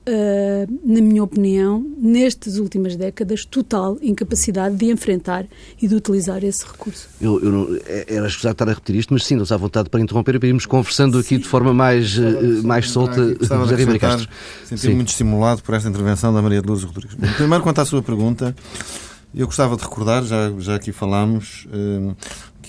[0.84, 5.46] na minha opinião, nestas últimas décadas, total incapacidade de enfrentar
[5.80, 7.08] e de utilizar esse recurso.
[7.20, 9.88] Eu, eu não, é, era escusado estar a repetir isto, mas sim, nos à vontade
[9.88, 11.38] para interromper e para irmos conversando aqui sim.
[11.38, 12.16] de forma mais,
[12.62, 13.36] mais solta.
[13.40, 14.28] José Ribeiro Castro.
[14.64, 17.16] Senti-me muito estimulado por esta intervenção da Maria de Luz Rodrigues.
[17.36, 18.54] Primeiro, quanto à sua pergunta,
[19.34, 22.14] eu gostava de recordar, já, já aqui falámos, eh,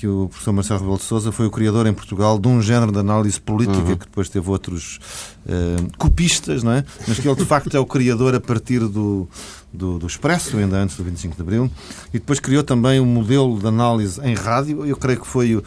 [0.05, 2.91] que o professor Marcelo Rebelo de Sousa foi o criador em Portugal de um género
[2.91, 3.97] de análise política uhum.
[3.97, 4.99] que depois teve outros
[5.47, 6.85] uh, copistas, não é?
[7.07, 9.27] Mas que ele de facto é o criador a partir do,
[9.73, 11.71] do, do, Expresso, ainda antes do 25 de Abril,
[12.13, 14.85] e depois criou também um modelo de análise em rádio.
[14.85, 15.63] Eu creio que foi, uh,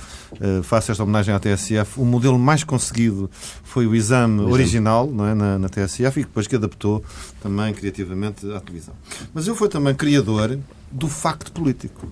[0.63, 3.29] faço esta homenagem à TSF, o modelo mais conseguido
[3.65, 5.35] foi o exame o original não é?
[5.35, 7.05] na, na TSF e depois que adaptou
[7.43, 8.95] também criativamente à televisão.
[9.35, 10.57] Mas eu fui também criador
[10.93, 12.07] do facto político.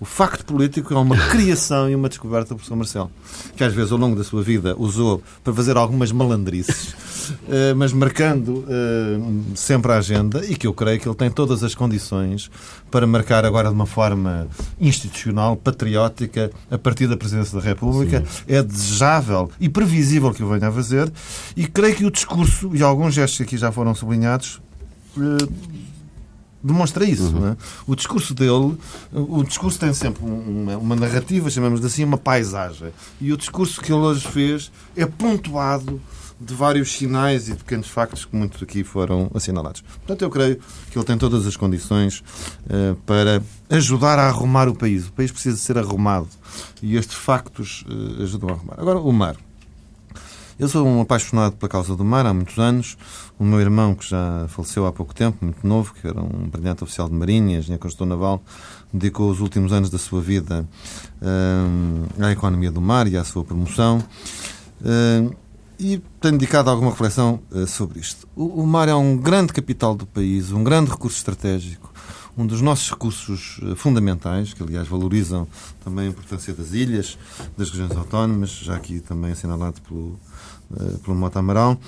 [0.00, 3.10] O facto político é uma criação e uma descoberta do professor Marcelo,
[3.54, 6.94] que às vezes ao longo da sua vida usou para fazer algumas malandrices,
[7.46, 9.20] eh, mas marcando eh,
[9.54, 12.50] sempre a agenda e que eu creio que ele tem todas as condições
[12.90, 14.48] para marcar agora de uma forma
[14.80, 18.24] institucional, patriótica, a partir da Presidência da República.
[18.26, 18.44] Sim.
[18.48, 21.12] É desejável e previsível que o venha a fazer
[21.54, 24.62] e creio que o discurso e alguns gestos que aqui já foram sublinhados
[25.18, 25.89] eh,
[26.62, 27.34] demonstra isso.
[27.34, 27.48] Uhum.
[27.48, 27.56] É?
[27.86, 28.76] O discurso dele,
[29.12, 32.92] o discurso tem sempre uma, uma narrativa, chamamos assim, uma paisagem.
[33.20, 36.00] E o discurso que ele hoje fez é pontuado
[36.40, 39.82] de vários sinais e de pequenos factos que muitos aqui foram assinalados.
[39.82, 40.58] Portanto, eu creio
[40.90, 42.20] que ele tem todas as condições
[42.64, 45.08] uh, para ajudar a arrumar o país.
[45.08, 46.28] O país precisa ser arrumado
[46.82, 48.74] e estes factos uh, ajudam a arrumar.
[48.78, 49.36] Agora, o mar.
[50.60, 52.98] Eu sou um apaixonado pela causa do mar há muitos anos.
[53.38, 56.84] O meu irmão, que já faleceu há pouco tempo, muito novo, que era um brilhante
[56.84, 58.42] oficial de Marinha, engenheiro construtor naval,
[58.92, 60.68] dedicou os últimos anos da sua vida
[61.22, 64.04] uh, à economia do mar e à sua promoção.
[64.82, 65.34] Uh,
[65.78, 68.28] e tenho dedicado alguma reflexão uh, sobre isto.
[68.36, 71.90] O, o, mar é um grande capital do país, um grande recurso estratégico,
[72.36, 75.48] um dos nossos recursos fundamentais, que aliás valorizam
[75.82, 77.16] também a importância das ilhas,
[77.56, 80.29] das regiões autónomas, já aqui também assinalado pelo eh,
[81.04, 81.78] pelo Mota Amaral,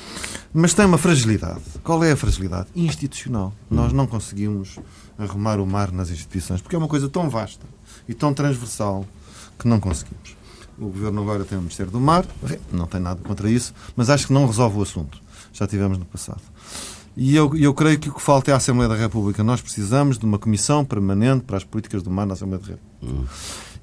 [0.52, 1.60] mas tem uma fragilidade.
[1.84, 2.68] Qual é a fragilidade?
[2.74, 3.52] Institucional.
[3.70, 4.78] Nós não conseguimos
[5.18, 7.64] arrumar o mar nas instituições, porque é uma coisa tão vasta
[8.08, 9.06] e tão transversal
[9.58, 10.36] que não conseguimos.
[10.78, 12.26] O Governo agora tem o Ministério do Mar,
[12.72, 15.20] não tem nada contra isso, mas acho que não resolve o assunto.
[15.52, 16.40] Já tivemos no passado.
[17.16, 19.44] E eu, eu creio que o que falta é a Assembleia da República.
[19.44, 23.22] Nós precisamos de uma comissão permanente para as políticas do mar na Assembleia da República.
[23.22, 23.26] Hum.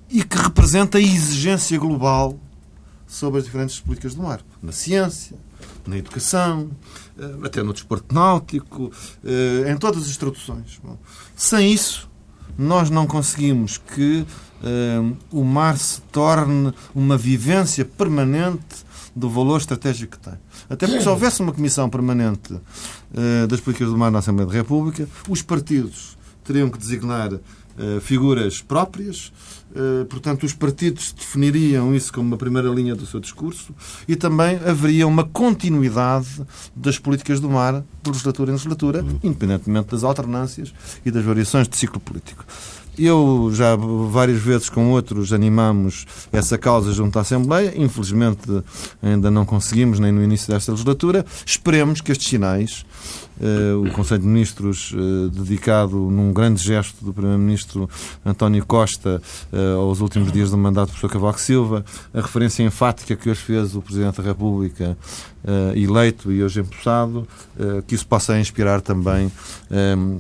[0.10, 2.40] E que representa a exigência global
[3.10, 4.42] sobre as diferentes políticas do mar.
[4.62, 5.36] Na ciência,
[5.86, 6.70] na educação,
[7.18, 8.92] eh, até no desporto náutico,
[9.26, 10.80] eh, em todas as traduções.
[11.36, 12.10] Sem isso,
[12.58, 14.26] nós não conseguimos que
[14.62, 20.38] uh, o mar se torne uma vivência permanente do valor estratégico que tem.
[20.70, 24.54] Até porque se houvesse uma comissão permanente uh, das políticas do mar na Assembleia da
[24.54, 27.42] República, os partidos teriam que designar uh,
[28.02, 29.32] figuras próprias,
[30.10, 33.74] portanto, os partidos definiriam isso como uma primeira linha do seu discurso
[34.08, 36.42] e também haveria uma continuidade
[36.76, 40.74] das políticas do mar de legislatura em legislatura, independentemente das alternâncias
[41.06, 42.46] e das variações de ciclo político.
[42.98, 47.74] Eu já várias vezes com outros animamos essa causa junto à Assembleia.
[47.78, 48.42] Infelizmente
[49.02, 51.26] ainda não conseguimos, nem no início desta legislatura.
[51.46, 52.86] Esperemos que estes sinais
[53.86, 57.90] o Conselho de Ministros uh, dedicado num grande gesto do Primeiro-Ministro
[58.26, 59.22] António Costa
[59.52, 63.42] uh, aos últimos dias do mandato do professor Cavaco Silva, a referência enfática que hoje
[63.42, 64.98] fez o Presidente da República
[65.74, 67.26] eleito e hoje empossado,
[67.88, 69.32] que isso possa inspirar também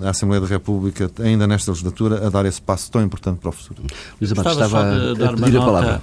[0.01, 3.51] a Assembleia da República, ainda nesta legislatura, a dar esse passo tão importante para o
[3.51, 3.83] futuro.
[4.19, 6.01] Luís estava a, dar pedir a palavra.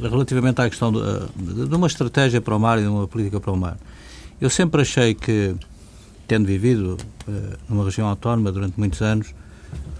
[0.00, 3.52] relativamente à questão de, de uma estratégia para o mar e de uma política para
[3.52, 3.76] o mar.
[4.40, 5.54] Eu sempre achei que
[6.26, 6.96] tendo vivido
[7.28, 7.32] uh,
[7.68, 9.34] numa região autónoma durante muitos anos,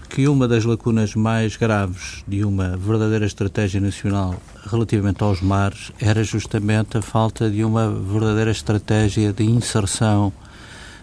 [0.09, 4.35] que uma das lacunas mais graves de uma verdadeira estratégia nacional
[4.65, 10.31] relativamente aos mares era justamente a falta de uma verdadeira estratégia de inserção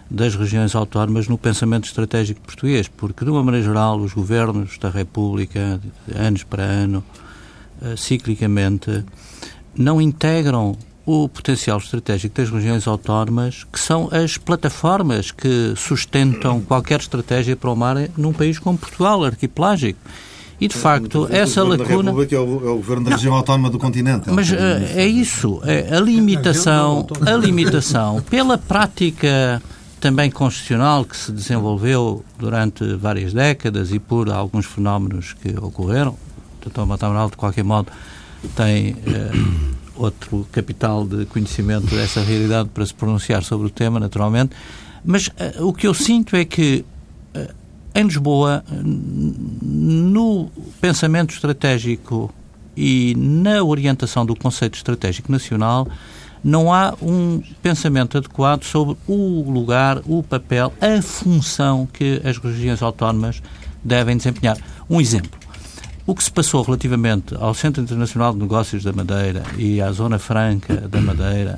[0.09, 4.89] das regiões autónomas no pensamento estratégico português, porque, de uma maneira geral, os governos da
[4.89, 5.79] República,
[6.15, 7.03] anos para ano,
[7.81, 9.03] uh, ciclicamente,
[9.75, 16.99] não integram o potencial estratégico das regiões autónomas, que são as plataformas que sustentam qualquer
[16.99, 19.99] estratégia para o mar num país como Portugal, arquipelágico.
[20.61, 22.03] E, de facto, essa o lacuna...
[22.03, 24.29] Da República é o, é o governo da não, região autónoma do continente.
[24.29, 24.55] É mas uh,
[24.95, 29.61] é isso, é a limitação, a limitação pela prática
[29.99, 36.17] também constitucional que se desenvolveu durante várias décadas e por alguns fenómenos que ocorreram.
[36.65, 36.85] O Dr.
[36.85, 37.91] Matamoral, de qualquer modo,
[38.55, 38.93] tem...
[38.93, 44.55] Uh, outro capital de conhecimento dessa realidade para se pronunciar sobre o tema, naturalmente.
[45.03, 46.85] Mas uh, o que eu sinto é que
[47.35, 47.53] uh,
[47.95, 50.49] em Lisboa, no
[50.81, 52.33] pensamento estratégico
[52.75, 55.87] e na orientação do conceito estratégico nacional,
[56.43, 62.81] não há um pensamento adequado sobre o lugar, o papel, a função que as regiões
[62.81, 63.41] autónomas
[63.83, 64.57] devem desempenhar.
[64.89, 65.42] Um exemplo.
[66.05, 70.19] O que se passou relativamente ao Centro Internacional de Negócios da Madeira e à Zona
[70.19, 71.57] Franca da Madeira,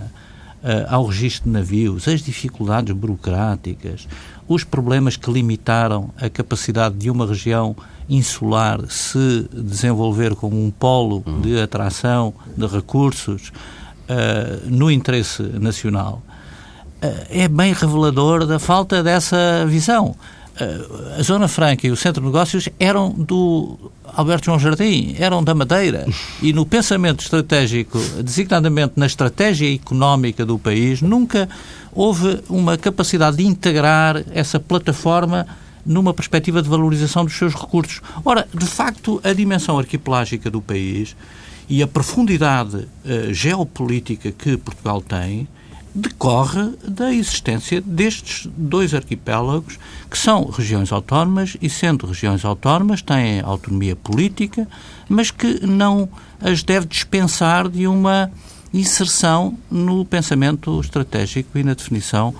[0.64, 4.08] uh, ao registro de navios, as dificuldades burocráticas,
[4.48, 7.76] os problemas que limitaram a capacidade de uma região
[8.08, 16.22] insular se desenvolver como um polo de atração de recursos uh, no interesse nacional,
[17.04, 20.16] uh, é bem revelador da falta dessa visão
[21.18, 25.54] a Zona Franca e o Centro de Negócios eram do Alberto João Jardim, eram da
[25.54, 26.06] Madeira.
[26.42, 31.50] E no pensamento estratégico, designadamente na estratégia económica do país, nunca
[31.92, 35.46] houve uma capacidade de integrar essa plataforma
[35.86, 38.02] numa perspectiva de valorização dos seus recursos.
[38.24, 41.16] Ora, de facto, a dimensão arquipelágica do país
[41.70, 45.48] e a profundidade uh, geopolítica que Portugal tem
[45.96, 49.80] decorre da existência destes dois arquipélagos,
[50.12, 54.68] que são regiões autónomas e, sendo regiões autónomas, têm autonomia política,
[55.08, 56.10] mas que não
[56.42, 58.30] as deve dispensar de uma
[58.74, 62.36] inserção no pensamento estratégico e na definição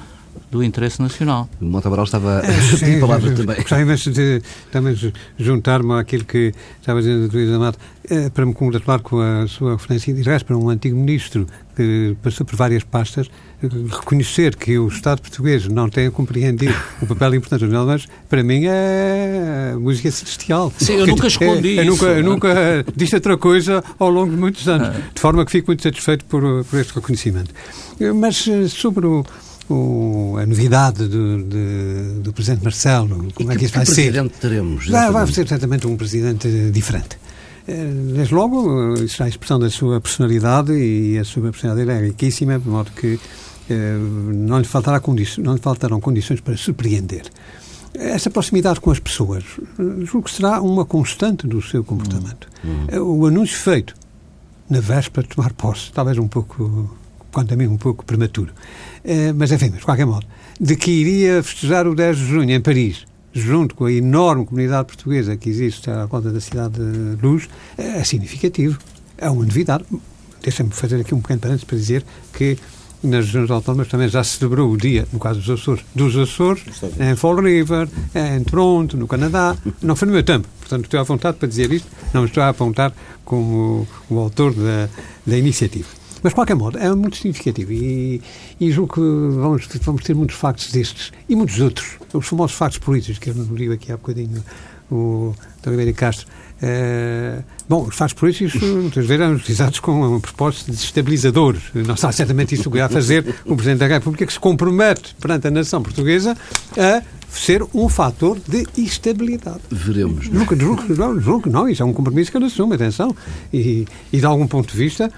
[0.52, 1.50] do interesse nacional.
[1.62, 3.56] O Montabral estava a pedir palavras também.
[3.58, 7.78] Gostava de também juntar-me àquilo que estava dizendo o Luís Amado,
[8.10, 12.46] eh, para me congratular com a sua referência direta para um antigo ministro que passou
[12.46, 13.30] por várias pastas,
[13.62, 18.64] reconhecer que o Estado português não tem compreendido o papel importante dos mas para mim
[18.66, 20.72] é música celestial.
[20.78, 24.38] Sim, eu nunca escondi é, eu Nunca, eu nunca disse outra coisa ao longo de
[24.38, 25.02] muitos anos, ah.
[25.14, 27.54] de forma que fico muito satisfeito por, por este reconhecimento.
[28.16, 29.26] Mas eh, sobre o,
[29.70, 34.12] o, a novidade do, de, do Presidente Marcelo, como e é que, isso vai ser?
[34.12, 34.88] presidente teremos?
[34.88, 37.18] Vai, vai ser certamente um presidente diferente.
[37.68, 42.08] Eh, desde logo, isso é a expressão da sua personalidade e a sua personalidade é
[42.08, 43.20] riquíssima, de modo que
[43.70, 43.98] eh,
[44.34, 45.02] não, lhe faltará
[45.40, 47.24] não lhe faltarão condições para surpreender.
[47.96, 49.44] essa proximidade com as pessoas,
[50.04, 52.48] julgo que será uma constante do seu comportamento.
[52.64, 53.22] Uhum.
[53.22, 53.96] O anúncio feito
[54.70, 56.96] na véspera de tomar posse, talvez um pouco,
[57.32, 58.95] quanto a mim, um pouco prematuro, é,
[59.36, 60.26] mas enfim, de qualquer modo,
[60.60, 64.88] de que iria festejar o 10 de junho em Paris, junto com a enorme comunidade
[64.88, 68.80] portuguesa que existe à conta da cidade de Luz, é significativo.
[69.18, 69.84] É uma novidade.
[70.42, 72.58] Deixa-me fazer aqui um pequeno parênteses para dizer que
[73.04, 76.64] nas regiões autónomas também já se celebrou o dia, no caso dos Açores, dos Açores,
[77.00, 79.56] em Fall River, em Toronto, no Canadá.
[79.82, 82.50] Não foi no meu tempo, portanto estou à vontade para dizer isto, não estou a
[82.50, 82.94] apontar
[83.24, 84.90] como o autor da,
[85.26, 85.88] da iniciativa.
[86.26, 88.20] Mas, de qualquer modo, é muito significativo e,
[88.60, 92.00] e julgo que vamos, vamos ter muitos factos destes e muitos outros.
[92.12, 94.44] Os famosos factos políticos, que eu não li aqui há bocadinho
[94.90, 95.70] o Dr.
[95.70, 101.62] Ribeiro Castro, Uh, bom, os fatos políticos muitas vezes eram utilizados com propósitos desestabilizadores.
[101.74, 105.48] Não será certamente isso que irá fazer o Presidente da República, que se compromete perante
[105.48, 106.36] a nação portuguesa
[106.78, 109.60] a ser um fator de estabilidade.
[109.70, 110.30] Veremos.
[110.30, 113.14] Nunca, nunca, nunca, não, isso é um compromisso que ele assume, atenção.
[113.54, 115.10] E, e de algum ponto de vista, é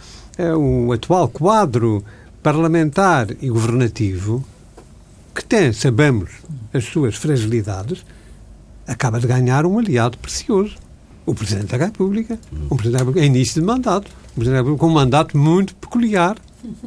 [0.56, 2.04] o atual quadro
[2.44, 4.44] parlamentar e governativo,
[5.34, 6.30] que tem, sabemos,
[6.74, 8.06] as suas fragilidades,
[8.88, 10.76] acaba de ganhar um aliado precioso
[11.28, 14.58] o Presidente da República, o Presidente da República, é início de mandato, o Presidente da
[14.60, 16.38] República com um mandato muito peculiar,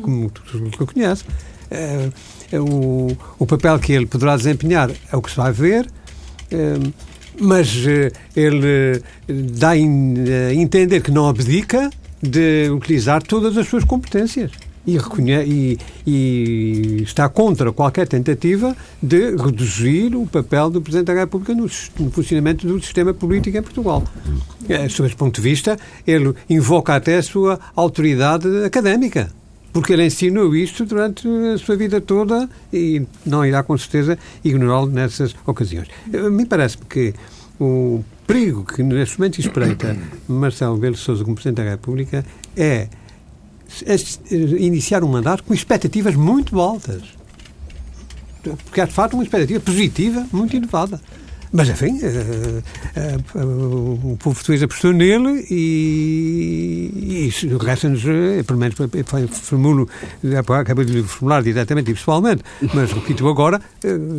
[0.00, 1.24] como tu conhece.
[1.70, 2.08] É,
[2.50, 5.88] é o, o papel que ele poderá desempenhar é o que se vai ver,
[6.50, 6.74] é,
[7.38, 9.78] mas é, ele dá a
[10.54, 11.90] entender que não abdica
[12.22, 14.50] de utilizar todas as suas competências
[14.86, 14.96] e,
[15.46, 21.62] e, e, está contra qualquer tentativa de reduzir o papel do Presidente da República no,
[21.64, 24.02] no funcionamento do sistema político em Portugal.
[24.68, 29.30] É, sob esse ponto de vista, ele invoca até a sua autoridade académica,
[29.72, 34.86] porque ele ensinou isto durante a sua vida toda e não irá, com certeza, ignorá-lo
[34.86, 35.88] nessas ocasiões.
[36.32, 37.14] Me parece-me que
[37.60, 38.02] o
[38.32, 39.96] perigo que neste momento espreita
[40.28, 42.24] Marcelo Belo Souza como Presidente da República
[42.56, 42.88] é
[44.58, 47.02] iniciar um mandato com expectativas muito altas.
[48.42, 51.00] Porque é, de facto, uma expectativa positiva muito elevada.
[51.52, 52.62] Mas, enfim, uh,
[53.36, 58.02] uh, uh, o povo português apostou nele e, e resta-nos,
[58.46, 58.76] pelo menos
[59.32, 59.88] formulo,
[60.60, 63.60] acabei de lhe formular diretamente e pessoalmente, mas repito agora,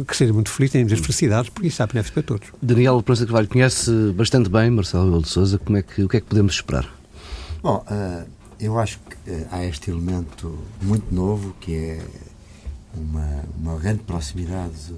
[0.07, 2.49] que seja muito feliz, tenhamos as felicidades, porque isso é benéfico para todos.
[2.61, 6.17] Daniel Prensa Carvalho conhece bastante bem Marcelo Rebelo de Sousa, como é que, o que
[6.17, 6.93] é que podemos esperar?
[7.63, 7.85] Bom,
[8.59, 12.01] eu acho que há este elemento muito novo que é
[12.93, 14.93] uma, uma grande proximidade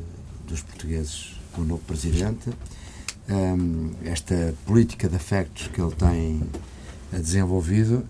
[0.47, 2.49] dos portugueses com o novo presidente,
[3.30, 6.41] um, esta política de afectos que ele tem
[7.12, 8.04] eh, desenvolvido.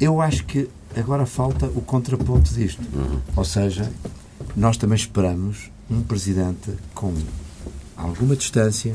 [0.00, 2.82] Eu acho que agora falta o contraponto disto.
[2.94, 3.20] Uhum.
[3.36, 3.90] Ou seja,
[4.56, 7.12] nós também esperamos um presidente com
[7.96, 8.94] alguma distância,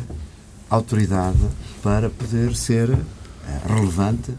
[0.70, 1.40] autoridade,
[1.82, 2.98] para poder ser uh,
[3.68, 4.34] relevante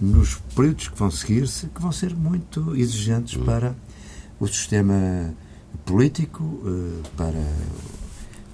[0.00, 3.44] nos períodos que vão seguir-se, que vão ser muito exigentes hum.
[3.44, 3.74] para
[4.38, 5.34] o sistema
[5.84, 7.52] político, eh, para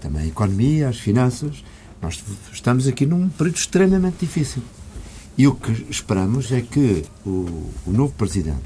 [0.01, 1.65] também a economia, as finanças.
[2.01, 2.23] Nós
[2.53, 4.63] estamos aqui num período extremamente difícil.
[5.39, 8.65] E o que esperamos é que o, o novo Presidente,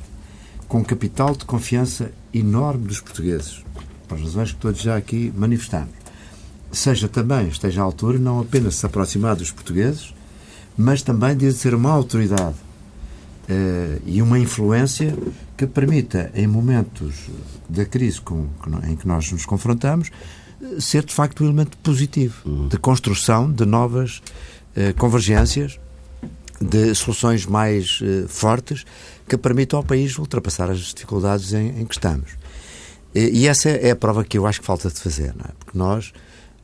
[0.69, 3.65] com um capital de confiança enorme dos portugueses,
[4.07, 6.01] por as razões que todos já aqui manifestamos,
[6.71, 10.15] seja também, esteja à altura, não apenas se aproximar dos portugueses,
[10.77, 15.17] mas também de ser uma autoridade uh, e uma influência
[15.57, 17.29] que permita, em momentos
[17.69, 18.47] da crise com,
[18.89, 20.11] em que nós nos confrontamos,
[20.79, 24.23] ser de facto um elemento positivo de construção de novas
[24.77, 25.79] uh, convergências,
[26.61, 28.85] de soluções mais uh, fortes
[29.27, 32.33] que permitam ao país ultrapassar as dificuldades em, em que estamos.
[33.15, 35.53] E, e, essa é a prova que eu acho que falta de fazer, não é?
[35.59, 36.13] Porque nós,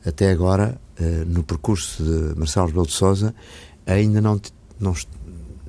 [0.05, 3.33] até agora, uh, no percurso de Marcelo Rebelo de Sousa,
[3.85, 4.39] ainda não,
[4.79, 4.93] não,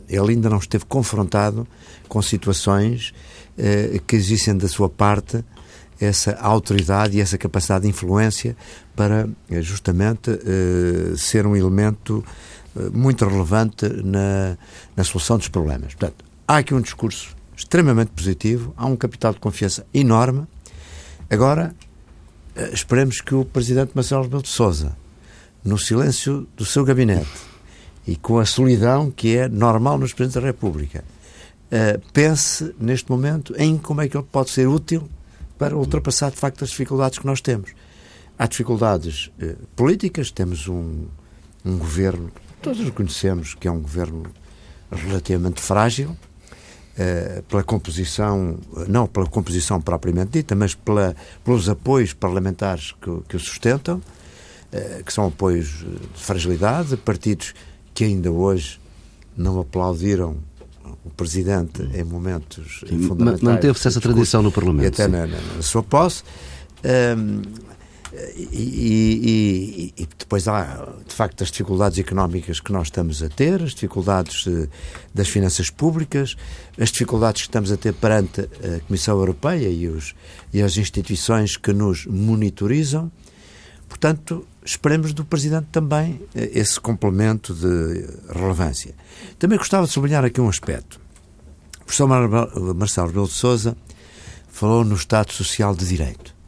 [0.08, 1.66] ele ainda não esteve confrontado
[2.08, 3.12] com situações
[3.60, 5.44] eh, que exigem da sua parte
[6.00, 8.56] essa autoridade e essa capacidade de influência
[8.94, 12.24] para eh, justamente eh, ser um elemento
[12.76, 14.56] eh, muito relevante na,
[14.96, 15.94] na solução dos problemas.
[15.94, 20.46] Portanto, há aqui um discurso extremamente positivo, há um capital de confiança enorme.
[21.28, 21.74] Agora,
[22.72, 24.96] esperemos que o Presidente Marcelo Rebelo de Sousa,
[25.64, 27.28] no silêncio do seu gabinete,
[28.06, 31.04] e com a solidão que é normal nos Presidentes da República.
[32.12, 35.06] Pense, neste momento, em como é que ele pode ser útil
[35.58, 37.72] para ultrapassar, de facto, as dificuldades que nós temos.
[38.38, 41.06] Há dificuldades uh, políticas, temos um,
[41.64, 42.30] um governo,
[42.62, 44.22] todos reconhecemos que é um governo
[44.90, 48.56] relativamente frágil, uh, pela composição,
[48.86, 54.00] não pela composição propriamente dita, mas pela, pelos apoios parlamentares que, que o sustentam.
[55.04, 55.78] que são apoios
[56.14, 57.54] de fragilidade, partidos
[57.94, 58.78] que ainda hoje
[59.34, 60.36] não aplaudiram
[61.04, 63.42] o Presidente em momentos sim, fundamentais.
[63.42, 64.84] Manteve-se essa tradição no Parlamento.
[64.84, 66.22] E até na, na, sua posse.
[66.84, 67.42] Um,
[68.36, 73.62] e, e, e, depois há, de facto, as dificuldades económicas que nós estamos a ter,
[73.62, 74.68] as dificuldades uh,
[75.14, 76.34] das finanças públicas,
[76.78, 80.14] as dificuldades que estamos a ter perante a Comissão Europeia e, os,
[80.52, 83.12] e as instituições que nos monitorizam.
[83.88, 88.94] Portanto, esperemos do Presidente também uh, esse complemento de relevância.
[89.38, 91.00] Também gostava de sublinhar aqui um aspecto.
[91.80, 92.06] O professor
[92.74, 93.76] Marcelo Rebelo de Souza
[94.48, 96.38] falou no Estado Social de Direito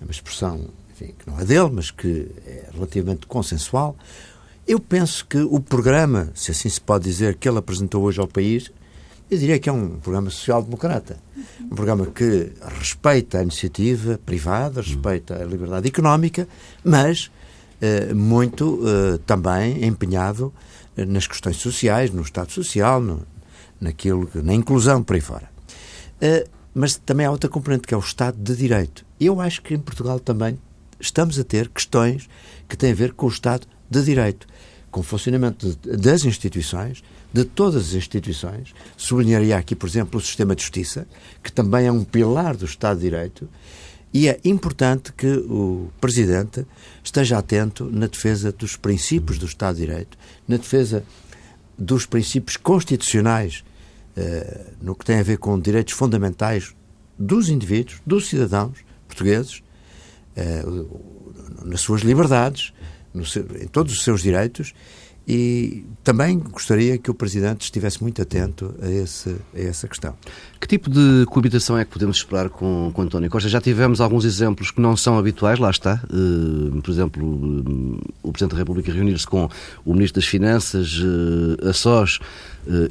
[0.00, 3.96] é uma expressão enfim, que não é dele, mas que é relativamente consensual.
[4.66, 8.28] Eu penso que o programa, se assim se pode dizer, que ele apresentou hoje ao
[8.28, 8.70] país,
[9.30, 11.18] eu diria que é um programa social-democrata.
[11.60, 16.46] Um programa que respeita a iniciativa privada, respeita a liberdade económica,
[16.84, 17.30] mas
[17.80, 20.52] eh, muito eh, também empenhado
[20.96, 23.26] eh, nas questões sociais, no Estado Social, no,
[23.80, 25.48] naquilo, na inclusão por aí fora.
[26.20, 29.04] Eh, mas também há outra componente que é o Estado de Direito.
[29.20, 30.58] Eu acho que em Portugal também
[30.98, 32.28] estamos a ter questões
[32.68, 34.46] que têm a ver com o Estado de Direito,
[34.90, 37.02] com o funcionamento das instituições,
[37.34, 38.72] de todas as instituições.
[38.96, 41.04] Sublinharia aqui, por exemplo, o sistema de justiça,
[41.42, 43.48] que também é um pilar do Estado de Direito,
[44.12, 46.64] e é importante que o Presidente
[47.02, 50.16] esteja atento na defesa dos princípios do Estado de Direito,
[50.46, 51.02] na defesa
[51.76, 53.64] dos princípios constitucionais
[54.16, 56.72] eh, no que tem a ver com direitos fundamentais
[57.18, 58.78] dos indivíduos, dos cidadãos
[59.08, 59.60] portugueses,
[60.36, 60.62] eh,
[61.64, 62.72] nas suas liberdades,
[63.24, 64.72] seu, em todos os seus direitos,
[65.26, 70.14] e também gostaria que o Presidente estivesse muito atento a, esse, a essa questão.
[70.60, 73.48] Que tipo de coabitação é que podemos esperar com, com António Costa?
[73.48, 76.02] Já tivemos alguns exemplos que não são habituais, lá está.
[76.10, 79.48] Uh, por exemplo, uh, o Presidente da República reunir-se com
[79.84, 82.18] o Ministro das Finanças uh, a sós,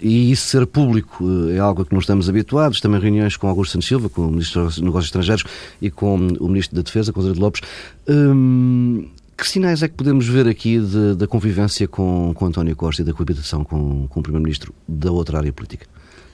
[0.03, 2.79] e isso ser público é algo a que não estamos habituados.
[2.79, 5.43] Também reuniões com Augusto Santos Silva, com o Ministro dos Negócios Estrangeiros
[5.81, 7.61] e com o Ministro da Defesa, com o Zé Lopes.
[9.43, 10.79] Que sinais é que podemos ver aqui
[11.17, 15.37] da convivência com, com António Costa e da coabitação com, com o Primeiro-Ministro da outra
[15.37, 15.85] área política?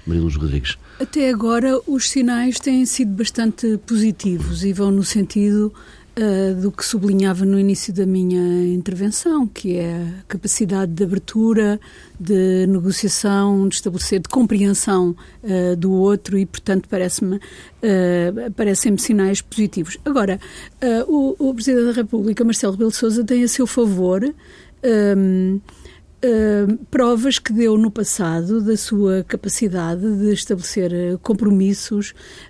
[0.06, 0.78] Maria Luz Rodrigues.
[1.00, 5.74] Até agora, os sinais têm sido bastante positivos e vão no sentido
[6.20, 11.80] uh, do que sublinhava no início da minha intervenção, que é a capacidade de abertura,
[12.20, 19.42] de negociação, de estabelecer, de compreensão uh, do outro e, portanto, parece-me uh, parecem-me sinais
[19.42, 19.98] positivos.
[20.04, 20.40] Agora,
[21.08, 24.24] o, o, Presidente da República, Marcelo Rebelo de Sousa, tem a seu favor
[24.84, 25.60] um,
[26.22, 32.10] Uh, provas que deu no passado da sua capacidade de estabelecer uh, compromissos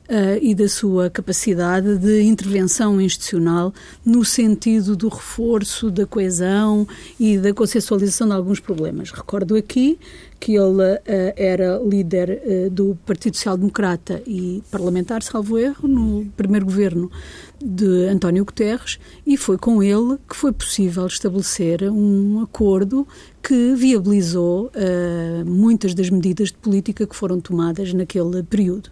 [0.09, 3.72] uh, e da sua capacidade de intervenção institucional
[4.03, 6.88] no sentido do reforço da coesão
[7.20, 9.11] e da consensualização de alguns problemas.
[9.11, 9.99] Recordo aqui
[10.39, 10.99] que ele uh,
[11.36, 17.11] era líder do Partido Social Democrata e parlamentar, salvo erro, no primeiro governo
[17.64, 23.07] de António Guterres, e foi com ele que foi possível estabelecer um acordo
[23.41, 28.89] que viabilizou uh, muitas das medidas de política que foram tomadas naquele período.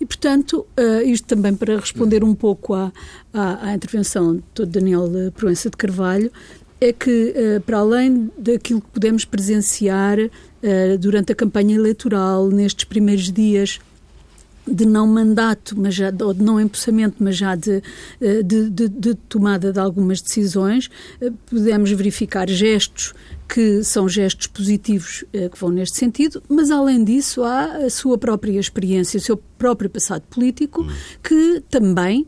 [0.00, 0.66] E, portanto,
[1.06, 2.92] isto também para responder um pouco à,
[3.32, 6.32] à, à intervenção de Daniel Proença de Carvalho,
[6.80, 7.32] é que,
[7.64, 10.18] para além daquilo que podemos presenciar
[10.98, 13.78] durante a campanha eleitoral, nestes primeiros dias
[14.66, 17.82] de não mandato, mas já, ou de não empossamento, mas já de,
[18.20, 20.90] eh, de, de, de tomada de algumas decisões,
[21.20, 23.14] eh, podemos verificar gestos
[23.46, 28.58] que são gestos positivos que vão neste sentido, mas além disso há a sua própria
[28.58, 30.84] experiência, o seu próprio passado político,
[31.22, 32.26] que também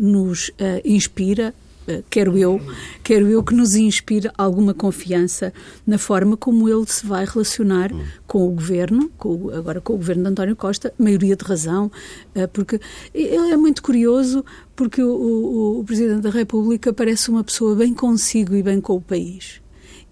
[0.00, 0.50] nos
[0.84, 1.69] inspira eh,
[2.08, 2.60] quero eu,
[3.02, 5.52] quero eu que nos inspire alguma confiança
[5.86, 7.90] na forma como ele se vai relacionar
[8.26, 11.90] com o governo, com, agora com o governo de António Costa, maioria de razão,
[12.34, 12.80] eh, porque
[13.14, 17.92] ele é muito curioso porque o, o, o Presidente da República parece uma pessoa bem
[17.92, 19.60] consigo e bem com o país.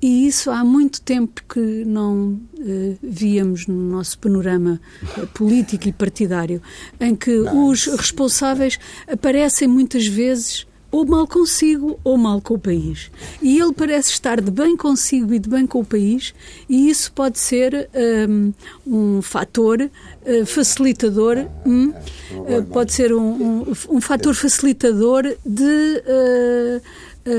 [0.00, 4.80] E isso há muito tempo que não uh, víamos no nosso panorama
[5.16, 6.62] uh, político e partidário,
[7.00, 12.58] em que não, os responsáveis aparecem muitas vezes ou mal consigo ou mal com o
[12.58, 13.10] país.
[13.42, 16.34] E ele parece estar de bem consigo e de bem com o país,
[16.68, 17.88] e isso pode ser
[18.28, 18.52] um,
[18.86, 26.80] um fator uh, facilitador, um, uh, pode ser um, um, um fator facilitador de uh,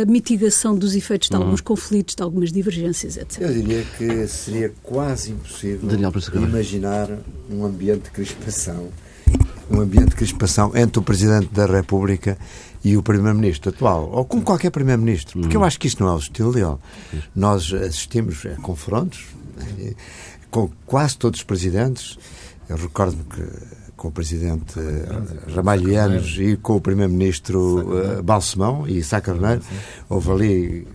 [0.07, 1.43] mitigação dos efeitos de uhum.
[1.43, 3.41] alguns conflitos, de algumas divergências, etc.
[3.41, 5.89] Eu diria que seria quase impossível
[6.35, 7.09] imaginar
[7.49, 8.89] um ambiente de crispação
[9.69, 12.37] um ambiente de crispação entre o Presidente da República
[12.83, 16.15] e o Primeiro-Ministro atual, ou com qualquer Primeiro-Ministro, porque eu acho que isto não é
[16.15, 16.77] o estilo dele.
[17.35, 19.27] Nós assistimos a confrontos
[19.79, 19.93] eh,
[20.49, 22.17] com quase todos os presidentes.
[22.69, 29.03] Eu recordo-me que com o Presidente uh, Ramalhianos e com o Primeiro-Ministro uh, Balsemão e
[29.03, 29.61] Sá Carneiro,
[30.07, 30.87] houve ali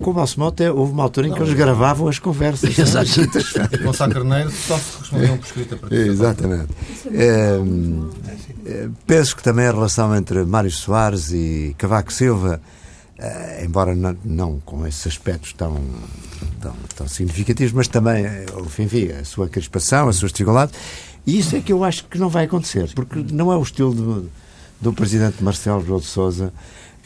[0.00, 2.78] com o Balsemão até houve uma altura em que eles gravavam as conversas.
[2.78, 3.10] Exato.
[3.82, 6.68] Com Sá Carneiro só se respondiam por escrita para Exatamente.
[7.12, 7.58] É,
[8.64, 12.60] é, penso que também a relação entre Mário Soares e Cavaco Silva,
[13.18, 15.80] é, embora não, não, com esses aspectos tão,
[16.60, 18.24] tão, tão significativos, mas também,
[18.78, 20.72] enfim, a sua crispação, a sua dificuldade,
[21.26, 23.92] e isso é que eu acho que não vai acontecer, porque não é o estilo
[23.92, 24.30] do,
[24.80, 26.52] do presidente Marcelo Rebelo de Sousa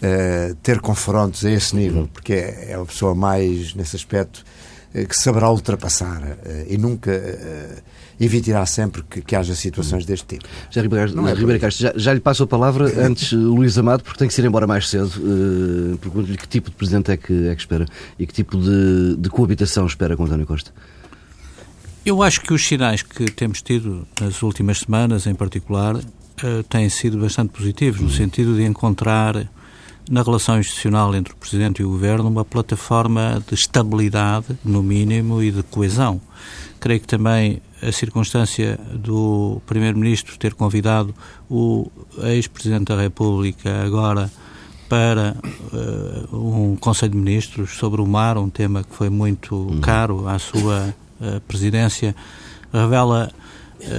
[0.02, 4.44] uh, ter confrontos a esse nível, porque é, é a pessoa mais, nesse aspecto,
[4.94, 7.12] uh, que saberá ultrapassar uh, e nunca
[8.20, 10.44] evitará sempre que, que, haja situações deste tipo.
[10.70, 11.12] Já Ribeiro,
[11.52, 14.44] é Castro, já, já, lhe passo a palavra antes, Luís Amado, porque tem que ir
[14.44, 15.10] embora mais cedo.
[15.16, 17.86] Uh, Pergunto-lhe que tipo de presidente é que, é que espera
[18.18, 20.72] e que tipo de, de coabitação espera com António Costa.
[22.04, 26.88] Eu acho que os sinais que temos tido nas últimas semanas, em particular, uh, têm
[26.88, 29.48] sido bastante positivos, no sentido de encontrar
[30.10, 35.42] na relação institucional entre o Presidente e o Governo uma plataforma de estabilidade, no mínimo,
[35.42, 36.20] e de coesão.
[36.80, 41.14] Creio que também a circunstância do Primeiro-Ministro ter convidado
[41.48, 44.30] o ex-Presidente da República agora
[44.88, 45.36] para
[45.72, 49.80] uh, um Conselho de Ministros sobre o mar, um tema que foi muito uhum.
[49.80, 50.94] caro à sua
[51.46, 52.14] presidência
[52.72, 53.41] revela uh,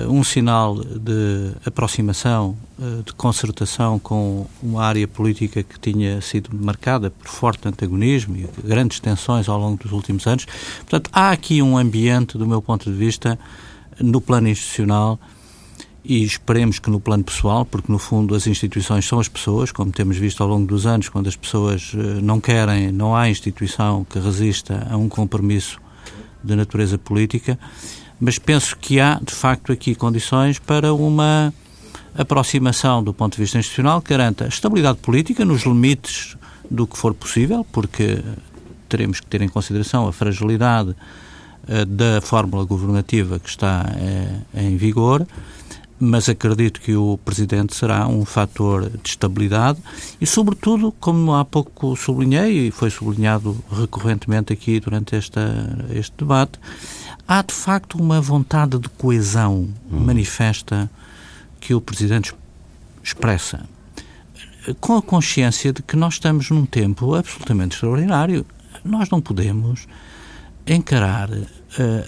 [0.09, 7.09] um sinal de aproximação, uh, de concertação com uma área política que tinha sido marcada
[7.11, 10.45] por forte antagonismo e grandes tensões ao longo dos últimos anos.
[10.79, 13.37] Portanto, há aqui um ambiente, do meu ponto de vista,
[13.99, 15.19] no plano institucional
[16.03, 19.91] e esperemos que no plano pessoal, porque no fundo as instituições são as pessoas, como
[19.91, 24.05] temos visto ao longo dos anos, quando as pessoas uh, não querem, não há instituição
[24.05, 25.79] que resista a um compromisso
[26.43, 27.57] de natureza política,
[28.23, 31.53] mas penso que há, de facto, aqui condições para uma
[32.15, 36.37] aproximação do ponto de vista institucional que garanta estabilidade política nos limites
[36.71, 38.23] do que for possível, porque
[38.87, 44.77] teremos que ter em consideração a fragilidade uh, da fórmula governativa que está uh, em
[44.77, 45.27] vigor,
[45.99, 49.79] mas acredito que o Presidente será um fator de estabilidade
[50.21, 55.41] e, sobretudo, como há pouco sublinhei, e foi sublinhado recorrentemente aqui durante esta,
[55.91, 56.57] este debate,
[57.27, 59.99] há de facto uma vontade de coesão hum.
[59.99, 60.89] manifesta
[61.59, 62.33] que o Presidente
[63.03, 63.65] expressa,
[64.79, 68.45] com a consciência de que nós estamos num tempo absolutamente extraordinário.
[68.83, 69.87] Nós não podemos
[70.65, 71.45] encarar uh,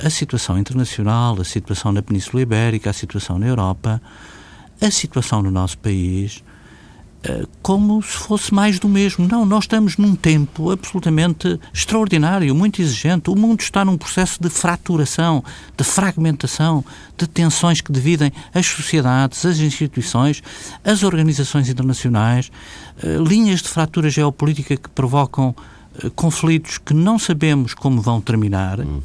[0.03, 4.01] a situação internacional, a situação na Península Ibérica, a situação na Europa,
[4.81, 6.43] a situação no nosso país,
[7.61, 9.27] como se fosse mais do mesmo.
[9.27, 13.29] Não, nós estamos num tempo absolutamente extraordinário, muito exigente.
[13.29, 15.43] O mundo está num processo de fraturação,
[15.77, 16.83] de fragmentação,
[17.17, 20.43] de tensões que dividem as sociedades, as instituições,
[20.83, 22.51] as organizações internacionais,
[23.03, 25.55] uh, linhas de fratura geopolítica que provocam
[26.03, 28.79] eh, conflitos que não sabemos como vão terminar.
[28.79, 29.01] Hum.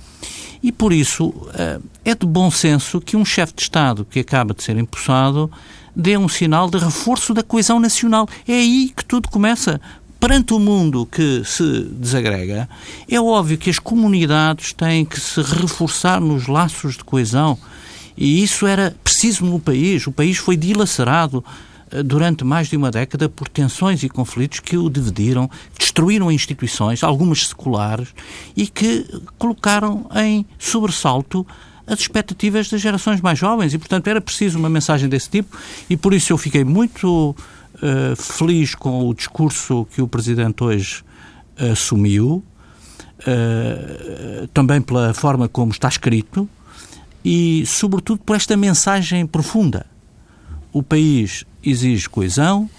[0.63, 4.53] E por isso eh, é de bom senso que um chefe de Estado que acaba
[4.53, 5.51] de ser empossado
[5.95, 8.29] dê um sinal de reforço da coesão nacional.
[8.47, 9.81] É aí que tudo começa.
[10.19, 12.69] Perante o mundo que se desagrega,
[13.09, 17.59] é óbvio que as comunidades têm que se reforçar nos laços de coesão.
[18.17, 20.07] E isso era preciso no país.
[20.07, 21.43] O país foi dilacerado
[21.91, 27.03] eh, durante mais de uma década por tensões e conflitos que o dividiram, destruíram instituições,
[27.03, 28.09] algumas seculares,
[28.55, 29.07] e que
[29.39, 31.47] colocaram em sobressalto
[31.91, 33.75] as expectativas das gerações mais jovens.
[33.75, 37.35] E, portanto, era preciso uma mensagem desse tipo, e por isso eu fiquei muito
[37.75, 41.03] uh, feliz com o discurso que o Presidente hoje
[41.73, 42.45] assumiu,
[43.21, 46.49] uh, também pela forma como está escrito,
[47.25, 49.85] e, sobretudo, por esta mensagem profunda.
[50.73, 52.71] O país exige coesão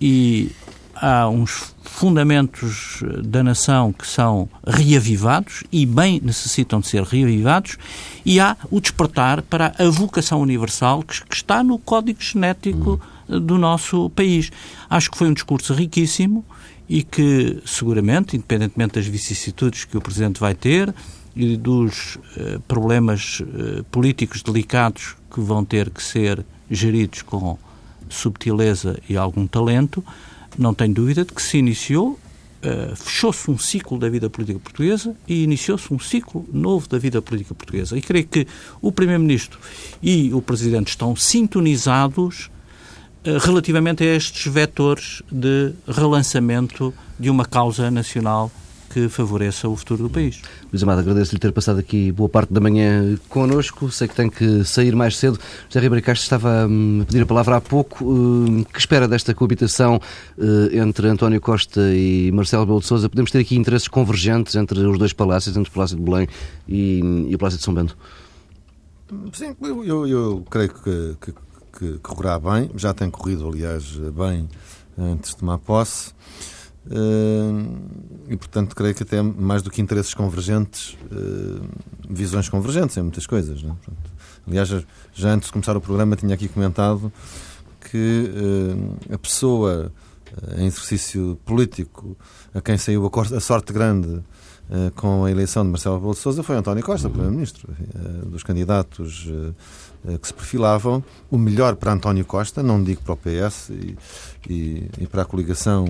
[0.00, 0.50] e
[0.94, 7.76] há uns fundamentos da nação que são reavivados e bem necessitam de ser reavivados
[8.24, 14.08] e há o despertar para a vocação universal que, está no código genético do nosso
[14.10, 14.50] país.
[14.88, 16.44] Acho que foi um discurso riquíssimo
[16.88, 20.94] e que, seguramente, independentemente das vicissitudes que o Presidente vai ter
[21.36, 23.42] e dos uh, problemas
[23.90, 27.58] políticos delicados que vão ter que ser geridos com
[28.08, 30.04] subtileza e algum talento,
[30.60, 32.18] não tenho dúvida de que se iniciou,
[32.62, 37.22] uh, fechou-se um ciclo da vida política portuguesa e iniciou-se um ciclo novo da vida
[37.22, 37.96] política portuguesa.
[37.96, 38.46] E creio que
[38.80, 39.58] o Primeiro-Ministro
[40.02, 42.50] e o Presidente estão sintonizados
[43.24, 48.50] eh, relativamente a estes vetores de relançamento de uma causa nacional
[48.90, 50.42] que favoreça o futuro do país.
[50.72, 53.90] Luís Amado, agradeço-lhe ter passado aqui boa parte da manhã connosco.
[53.90, 55.38] Sei que tem que sair mais cedo.
[55.68, 58.04] José Ribeiro Castro estava hum, a pedir a palavra há pouco.
[58.04, 60.00] Hum, que espera desta coabitação
[60.36, 63.08] eh, entre António Costa e Marcelo Belo de Sousa?
[63.08, 66.26] Podemos ter aqui interesses convergentes entre os dois palácios, entre o Palácio de Belém
[66.66, 67.96] e, e o Palácio de São Bento?
[69.32, 71.34] Sim, eu, eu, eu creio que, que,
[71.78, 72.70] que, correrá bem.
[72.74, 74.48] Já tem corrido, aliás, bem
[74.98, 76.12] antes de tomar posse.
[78.28, 80.96] E, portanto, creio que até mais do que interesses convergentes,
[82.08, 83.62] visões convergentes em muitas coisas.
[83.62, 83.74] Né?
[83.84, 84.10] Portanto,
[84.46, 87.12] aliás, já antes de começar o programa, tinha aqui comentado
[87.90, 88.30] que
[89.12, 89.92] a pessoa
[90.56, 92.16] em exercício político
[92.54, 94.22] a quem saiu a, sorte grande
[94.94, 97.68] com a eleição de Marcelo Rebelo de Sousa foi António Costa, Primeiro-Ministro.
[98.26, 99.52] Dos candidatos eh,
[100.20, 103.96] que se perfilavam, o melhor para António Costa, não digo para o PS e,
[104.48, 105.84] e, e para a coligação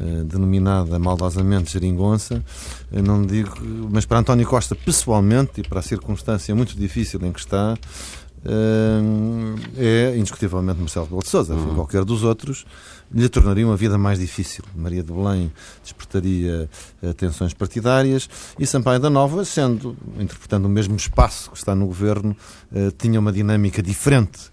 [0.00, 2.42] eh, denominada maldosamente Geringonça,
[2.90, 3.52] eh, não digo,
[3.90, 7.76] mas para António Costa pessoalmente e para a circunstância muito difícil em que está,
[9.76, 11.54] é indiscutivelmente Marcelo Rebelo de Sousa.
[11.54, 11.74] Uhum.
[11.76, 12.66] Qualquer dos outros
[13.14, 14.64] lhe tornaria uma vida mais difícil.
[14.74, 15.52] Maria de Belém
[15.82, 16.68] despertaria
[17.16, 22.36] tensões partidárias e Sampaio da Nova, sendo, interpretando o mesmo espaço que está no governo,
[22.98, 24.51] tinha uma dinâmica diferente eh,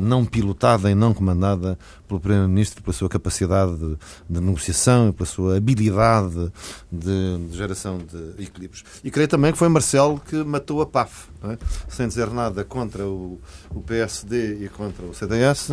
[0.00, 3.96] não pilotada e não comandada pelo Primeiro-Ministro, pela sua capacidade de,
[4.28, 6.52] de, negociação e pela sua habilidade
[6.90, 8.84] de, de, geração de equilíbrios.
[9.02, 11.58] E creio também que foi Marcelo que matou a PAF, é?
[11.88, 15.72] sem dizer nada contra o, o PSD e contra o CDS,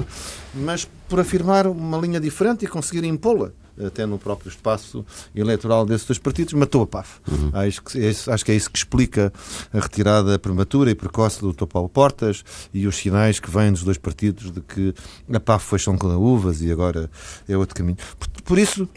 [0.54, 5.06] mas por afirmar uma linha diferente e conseguir impô-la até no próprio espaço
[5.36, 7.20] eleitoral desses dois partidos, matou a PAF.
[7.30, 7.52] Uhum.
[7.54, 9.32] Acho, que, é acho que é isso que explica
[9.74, 11.66] a retirada prematura e precoce do Dr.
[11.66, 12.44] Paulo Portas
[12.74, 14.94] e os sinais que vêm dos dois partidos de que
[15.34, 17.10] a PAF foi chão com uvas e agora
[17.48, 17.98] é outro caminho.
[18.18, 18.88] Por, por isso,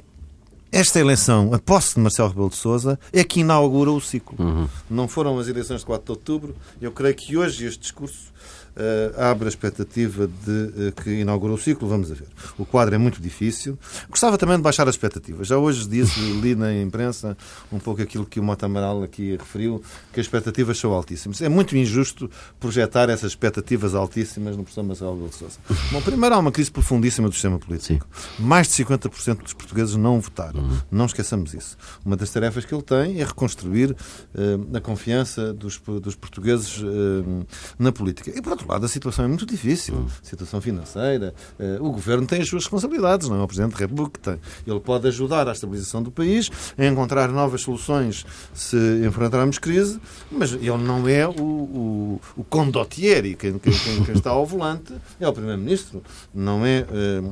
[0.75, 4.37] esta eleição, a posse de Marcelo Rebelo de Sousa, é que inaugura o ciclo.
[4.45, 4.69] Uhum.
[4.91, 6.57] Não foram as eleições de 4 de outubro.
[6.83, 8.35] Eu creio que hoje este discurso
[8.77, 11.89] uh, abre a expectativa de uh, que inaugura o ciclo.
[11.89, 12.27] Vamos a ver.
[12.59, 13.79] O quadro é muito difícil.
[14.09, 15.49] Gostava também de baixar as expectativas.
[15.49, 17.37] Já hoje disse, li na imprensa
[17.73, 21.41] um pouco aquilo que o Mota Amaral aqui referiu, que as expectativas são altíssimas.
[21.41, 25.59] É muito injusto projetar essas expectativas altíssimas no professor Marcelo Rebelo de Sousa.
[25.91, 28.07] Bom, primeiro há uma crise profundíssima do sistema político.
[28.13, 28.43] Sim.
[28.43, 30.64] Mais de 50% dos portugueses não votaram.
[30.65, 30.79] Uhum.
[30.91, 31.77] Não esqueçamos isso.
[32.05, 37.47] Uma das tarefas que ele tem é reconstruir uh, a confiança dos, dos portugueses uh,
[37.79, 38.33] na política.
[38.35, 39.95] E, por outro lado, a situação é muito difícil.
[39.95, 40.07] Hum.
[40.23, 41.35] Situação financeira.
[41.59, 44.41] Uh, o governo tem as suas responsabilidades, não é o Presidente da República que tem.
[44.67, 50.01] Ele pode ajudar à estabilização do país, a encontrar novas soluções se enfrentarmos crise,
[50.31, 53.73] mas ele não é o, o, o condottieri, quem, quem,
[54.05, 56.03] quem, está ao volante é o Primeiro-Ministro,
[56.33, 56.87] não é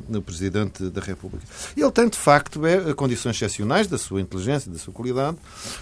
[0.09, 1.45] o Presidente da República.
[1.77, 5.37] Ele tem, de facto, é, condições excepcionais da sua inteligência, da sua qualidade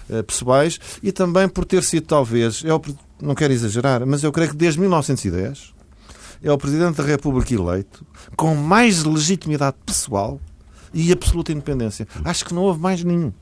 [0.09, 2.81] uh, pessoais e também por ter sido, talvez, é o
[3.21, 5.75] não quero exagerar, mas eu creio que desde 1910
[6.43, 10.41] é o Presidente da República eleito com mais legitimidade pessoal
[10.93, 12.09] e absoluta independência.
[12.25, 13.33] Acho que não houve mais nenhum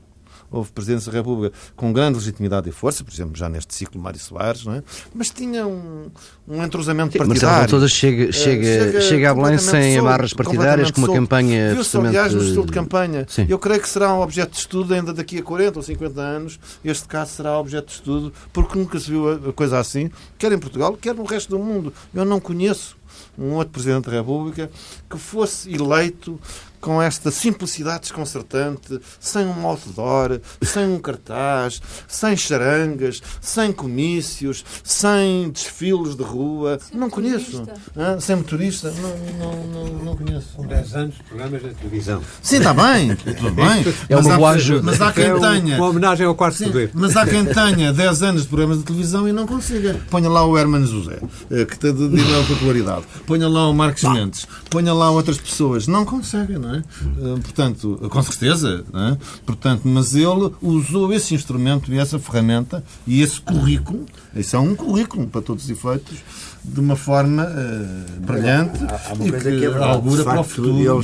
[0.51, 4.19] houve presidentes da República com grande legitimidade e força, por exemplo, já neste ciclo Mário
[4.19, 4.83] Soares, não é?
[5.13, 6.09] mas tinha um,
[6.47, 7.59] um entrosamento Sim, partidário.
[7.59, 11.21] Marcelo chega, chega, chega, chega a Belém sem amarras partidárias, com uma solto.
[11.21, 11.73] campanha...
[11.73, 13.25] Viu-se, aliás, no estilo de campanha.
[13.29, 13.45] Sim.
[13.49, 16.59] Eu creio que será um objeto de estudo ainda daqui a 40 ou 50 anos.
[16.83, 20.59] Este caso será objeto de estudo, porque nunca se viu a coisa assim, quer em
[20.59, 21.93] Portugal, quer no resto do mundo.
[22.13, 22.97] Eu não conheço
[23.37, 24.69] um outro Presidente da República
[25.09, 26.39] que fosse eleito
[26.79, 35.49] com esta simplicidade desconcertante, sem um outdoor, sem um cartaz, sem charangas, sem comícios, sem
[35.49, 36.79] desfiles de rua.
[36.81, 37.63] Sem não conheço.
[37.95, 38.91] Ah, sem motorista.
[38.91, 40.49] Não, não, não, não conheço.
[40.55, 42.21] Com 10 anos de programas de televisão.
[42.41, 43.15] Sim, está bem.
[43.15, 43.85] Tudo bem.
[44.07, 44.83] É uma boa ajuda.
[44.83, 45.77] Mas há quem é tenha.
[45.77, 46.91] Uma homenagem ao quarto Sim, poder.
[46.93, 49.99] Mas há quem tenha 10 anos de programas de televisão e não consiga.
[50.09, 51.19] Ponha lá o Herman José,
[51.51, 53.03] eh, que tem de enorme popularidade.
[53.25, 54.47] Ponha lá o Marcos Mendes.
[54.69, 55.87] Ponha lá outras pessoas.
[55.87, 56.77] Não conseguem, não é?
[56.77, 59.17] Eh, portanto, com certeza, é?
[59.45, 64.05] portanto, mas ele usou esse instrumento e essa ferramenta e esse currículo,
[64.35, 66.17] isso é um currículo para todos os efeitos,
[66.63, 70.43] de uma forma uh, brilhante há, há uma coisa que, que é augura para o
[70.43, 70.73] futuro.
[70.73, 71.01] Daniel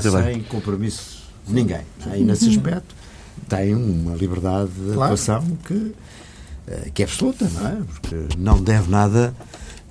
[0.00, 1.82] sem compromisso de ninguém.
[2.06, 2.94] Aí, nesse aspecto,
[3.48, 5.14] tem uma liberdade de claro.
[5.14, 5.94] atuação que,
[6.66, 7.76] eh, que é absoluta, não é?
[8.00, 9.34] Porque não deve nada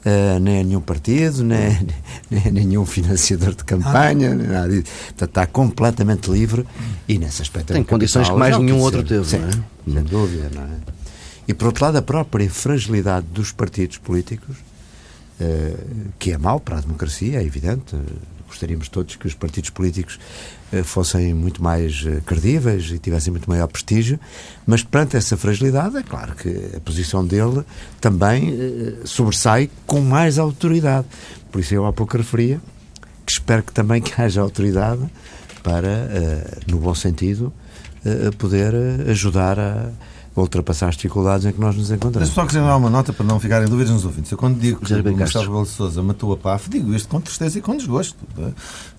[0.07, 1.85] Uh, nem a nenhum partido, nem,
[2.31, 4.85] nem a nenhum financiador de campanha, nem nada disso.
[5.07, 6.65] Portanto, está completamente livre
[7.09, 9.51] e nesse aspecto tem condições que mais nenhum outro teve, Sim, não é?
[9.93, 10.77] Sem dúvida, não é?
[11.45, 14.55] E por outro lado, a própria fragilidade dos partidos políticos,
[15.41, 17.93] uh, que é mau para a democracia, é evidente,
[18.47, 20.19] gostaríamos todos que os partidos políticos
[20.71, 24.19] eh, fossem muito mais eh, credíveis e tivessem muito maior prestígio,
[24.65, 27.63] mas perante essa fragilidade, é claro que a posição dele
[28.01, 31.07] também eh, sobressai com mais autoridade.
[31.51, 32.59] Por isso eu há pouco referia
[33.25, 35.01] que espero que também que haja autoridade
[35.61, 36.09] para,
[36.65, 37.51] no bom sentido,
[38.37, 38.73] poder
[39.09, 39.91] ajudar a
[40.43, 42.29] ultrapassar as dificuldades em que nós nos encontramos.
[42.29, 44.31] Mas só quiser dar uma nota para não ficarem dúvidas nos ouvintes.
[44.31, 47.19] Eu quando digo que o Marcelo Rebelo de Sousa matou a PAF, digo isto com
[47.19, 48.17] tristeza e com desgosto.
[48.37, 48.51] É?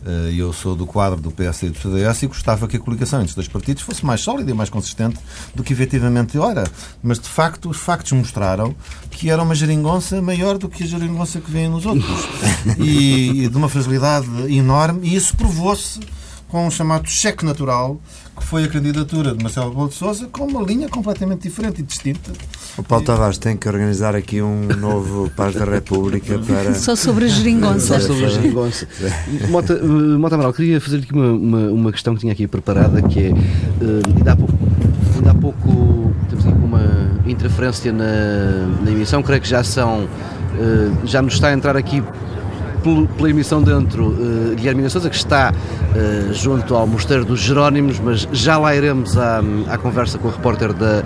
[0.06, 3.20] Eh, eu sou do quadro do PS e do CDS e gostava que a coligação
[3.20, 5.18] entre os dois partidos fosse mais sólida e mais consistente
[5.54, 6.64] do que efetivamente era.
[7.02, 8.74] Mas, de facto, os factos mostraram
[9.10, 12.08] que era uma geringonça maior do que a geringonça que vem nos outros.
[12.78, 15.08] E, e de uma fragilidade enorme.
[15.08, 16.00] E isso provou-se
[16.48, 18.00] com um chamado cheque natural
[18.38, 21.82] que foi a candidatura de Marcelo Rebelo de Sousa com uma linha completamente diferente e
[21.82, 22.32] distinta.
[22.76, 26.74] O Paulo Tavares tem que organizar aqui um novo Paz da República para...
[26.74, 28.00] Só sobre a geringonça.
[28.00, 28.86] Só sobre a geringonça.
[29.50, 33.02] Mota, eh, Mota Amaral, queria fazer aqui uma, uma, uma, questão que tinha aqui preparada,
[33.02, 34.54] que é, uh, ainda há pouco,
[35.16, 41.06] ainda há pouco temos aqui uma interferência na, na emissão, creio que já são, uh,
[41.06, 42.02] já nos está a entrar aqui
[43.16, 48.28] pela emissão dentro uh, Guilherme Souza, que está uh, junto ao Mosteiro dos Jerónimos, mas
[48.32, 51.02] já lá iremos à, à conversa com o repórter da,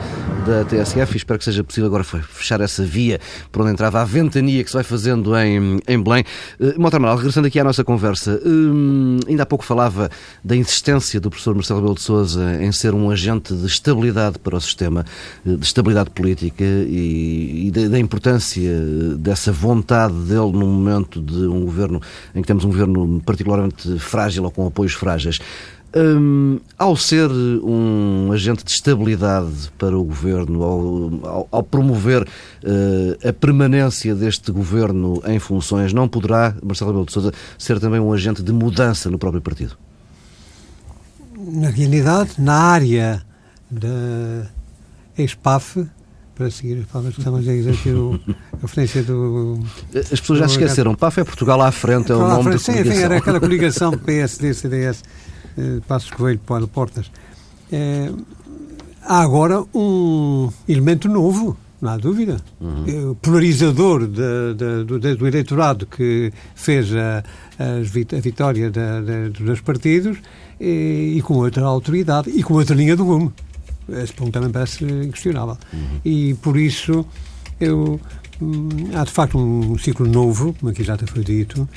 [0.47, 3.21] da TSF e espero que seja possível agora fechar essa via
[3.51, 6.25] por onde entrava a ventania que se vai fazendo em, em Belém.
[6.61, 10.11] Uh, Amaral, regressando aqui à nossa conversa, uh, ainda há pouco falava
[10.45, 14.57] da insistência do professor Marcelo Rebelo de Sousa em ser um agente de estabilidade para
[14.57, 15.05] o sistema,
[15.45, 18.71] de estabilidade política e, e da, da importância
[19.17, 22.01] dessa vontade dele num momento de um governo
[22.35, 25.41] em que temos um governo particularmente frágil ou com apoios frágeis.
[25.95, 33.29] Um, ao ser um agente de estabilidade para o governo, ao, ao, ao promover uh,
[33.29, 38.11] a permanência deste governo em funções, não poderá Marcelo Rebelo de Sousa ser também um
[38.11, 39.77] agente de mudança no próprio partido?
[41.37, 43.23] Na realidade, na área
[43.71, 44.47] da
[45.19, 45.87] ex-PAF,
[46.43, 49.61] para seguir as palavras que estamos a exercer a referência do...
[49.95, 50.93] As pessoas já se esqueceram.
[50.97, 52.97] PAF é Portugal à frente, é o nome da sim, coligação.
[52.97, 55.05] Sim, era aquela coligação PSD-CDS,
[55.57, 57.13] eh, Passos Coelho, Paulo Portas.
[57.71, 58.11] É,
[59.03, 62.39] há agora um elemento novo, não há dúvida.
[62.61, 63.15] Uhum.
[63.23, 67.23] Polarizador de, de, do, do, eleitorado que fez a,
[67.61, 70.19] a vitória de, dos partidos
[70.61, 73.33] e, e com outra autoridade e com outra linha do rumo.
[73.89, 75.57] Esse ponto também parece inquestionável.
[75.73, 76.01] Uhum.
[76.05, 77.07] E por isso
[77.61, 78.01] eu,
[78.41, 81.69] hum, há de facto um ciclo novo, como aqui já foi dito,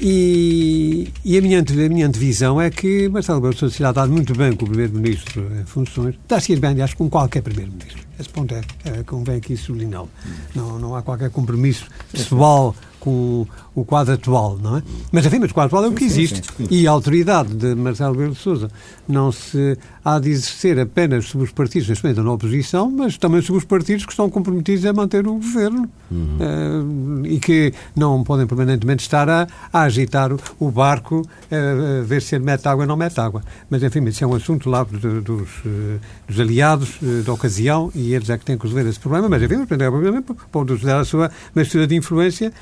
[0.00, 4.34] e, e a, minha, a minha antevisão é que Marcelo Rebelo de Sousa se muito
[4.34, 8.04] bem com o Primeiro-Ministro em funções, dá-se bem, aliás, com qualquer Primeiro-Ministro.
[8.18, 10.08] Esse ponto é, é convém aqui sublinhá-lo.
[10.54, 12.74] Não, não há qualquer compromisso pessoal
[13.06, 14.82] com o quadro atual, não é?
[15.12, 16.42] Mas, enfim, mas o quadro atual é o que existe.
[16.70, 18.68] E a autoridade de Marcelo Rebelo de Sousa
[19.06, 23.42] não se há de exercer apenas sobre os partidos, neste momento, na oposição, mas também
[23.42, 27.22] sobre os partidos que estão comprometidos a manter o governo uhum.
[27.22, 32.04] uh, e que não podem permanentemente estar a, a agitar o, o barco, uh, a
[32.04, 33.42] ver se ele mete água ou não mete água.
[33.68, 38.05] Mas, enfim, isso é um assunto lá dos, dos, uh, dos aliados da ocasião e
[38.12, 39.28] eles é que têm que resolver esse problema.
[39.28, 42.52] Mas, enfim, o problema pode usar a sua mistura de influência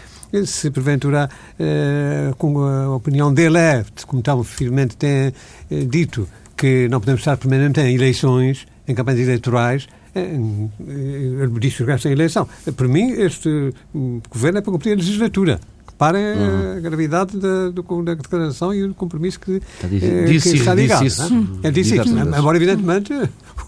[0.45, 5.33] se porventura, eh, com a opinião dele é, como tal firmemente tem
[5.71, 10.37] eh, dito, que não podemos estar permanentemente em eleições, em campanhas eleitorais, eh,
[11.61, 12.49] disse esta eleição.
[12.77, 15.61] Para mim, este hum, governo é para cumprir a legislatura
[15.95, 16.77] reparem uhum.
[16.77, 21.05] a gravidade da, da, declaração e o compromisso que, está, eh, disse, que está ligado.
[21.05, 21.23] Disse.
[21.63, 21.71] É?
[21.71, 22.09] disse isso.
[22.09, 23.13] Embora, evidentemente,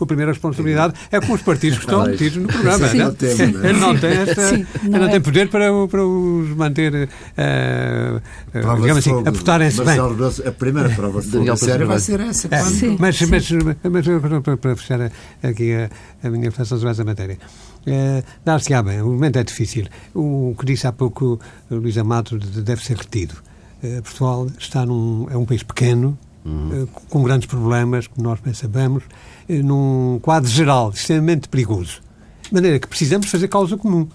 [0.04, 2.88] a primeira responsabilidade é com os partidos que estão metidos no programa.
[2.88, 2.98] Sim.
[2.98, 3.42] Não tem, é?
[3.42, 5.10] Ele não tem, esta, Sim, não, não é.
[5.10, 9.98] tem poder para, para os manter, uh, uh, digamos assim, a portarem-se bem.
[10.46, 12.48] A primeira prova de fogo sério vai ser essa.
[12.50, 12.62] É,
[12.98, 13.50] mas, mas, mas,
[13.82, 14.06] mas,
[14.42, 15.10] para, para fechar
[15.42, 15.90] aqui a,
[16.22, 17.38] a minha reflexão sobre essa matéria.
[17.86, 19.86] Uh, Dar-se-á bem, o momento é difícil.
[20.12, 21.38] O que disse há pouco
[21.70, 23.34] Luís Amado deve ser retido.
[23.82, 26.82] Uh, Portugal está num, é um país pequeno, uhum.
[26.82, 29.04] uh, com grandes problemas, como nós bem sabemos,
[29.48, 32.00] num quadro geral extremamente perigoso.
[32.42, 34.08] De maneira que precisamos fazer causa comum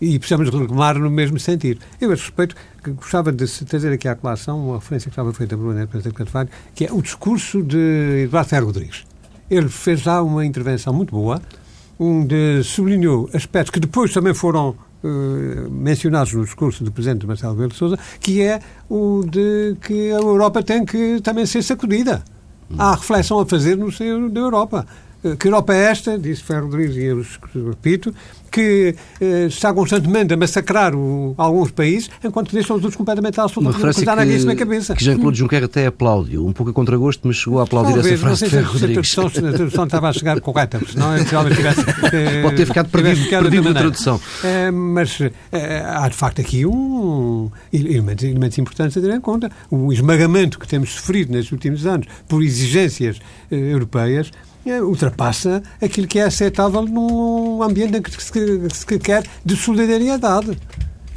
[0.00, 1.80] e precisamos reclamar no mesmo sentido.
[2.00, 2.54] Eu, a respeito,
[2.94, 6.84] gostava de trazer aqui à colação uma referência que estava feita por Presidente Carvalho, que
[6.84, 9.04] é o discurso de Eduardo Ferro Rodrigues.
[9.50, 11.40] Ele fez lá uma intervenção muito boa,
[11.98, 17.70] onde sublinhou aspectos que depois também foram uh, mencionados no discurso do Presidente Marcelo Rebelo
[17.70, 22.22] de Sousa, que é o de que a Europa tem que também ser sacudida.
[22.78, 24.86] Há reflexão a fazer no seio da Europa.
[25.38, 27.24] Que Europa é esta, disse Ferro Rodrigues, e eu
[27.68, 28.14] repito,
[28.56, 33.46] que eh, está constantemente a massacrar o, alguns países, enquanto deixam os outros completamente à
[33.48, 33.62] sua
[34.04, 34.94] dar isso na cabeça.
[34.94, 38.22] Que Jean-Claude Juncker até aplaudiu, um pouco a contragosto, mas chegou a aplaudir Talvez, essa
[38.22, 39.10] frase de Ferro Rodrigues.
[39.10, 41.80] Se a tradução estava a chegar correta, senão é tivesse...
[42.12, 44.20] Eh, Pode ter ficado perdido, ficado perdido na tradução.
[44.42, 45.20] Eh, mas
[45.52, 49.50] eh, há, de facto, aqui um elementos, elementos importantes a ter em conta.
[49.70, 53.18] O esmagamento que temos sofrido nestes últimos anos por exigências
[53.50, 54.30] europeias
[54.82, 60.58] ultrapassa aquilo que é aceitável num ambiente em que se, quer de solidariedade.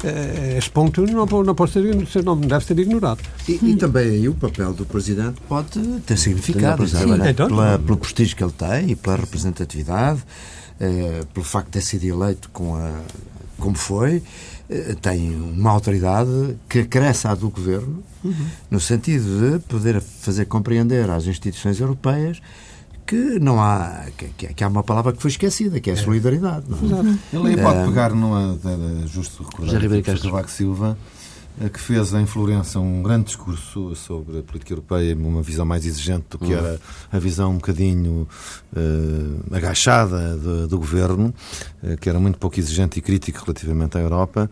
[0.01, 3.19] É, este ponto não, não, pode ser, não deve ser ignorado.
[3.47, 7.31] E, e, também aí o papel do Presidente pode ter significado, é?
[7.31, 10.23] então, pela, pelo prestígio que ele tem e pela representatividade,
[10.79, 12.93] é, pelo facto de ter sido eleito com a,
[13.59, 14.23] como foi,
[14.69, 18.45] é, tem uma autoridade que acresce à do Governo, uhum.
[18.71, 22.41] no sentido de poder fazer compreender às instituições europeias
[23.09, 26.65] que não há que, que, há uma palavra que foi esquecida, que é a solidariedade.
[26.69, 27.17] Não é?
[27.33, 28.55] Ele aí pode pegar numa,
[29.07, 30.95] justo recordar, Cavaco Silva,
[31.67, 36.25] que fez em Florença um grande discurso sobre a política europeia, uma visão mais exigente
[36.29, 36.57] do que uhum.
[36.57, 36.79] era
[37.11, 38.27] a visão um bocadinho
[38.73, 41.33] uh, agachada do, do governo,
[41.83, 44.49] uh, que era muito pouco exigente e crítico relativamente à Europa.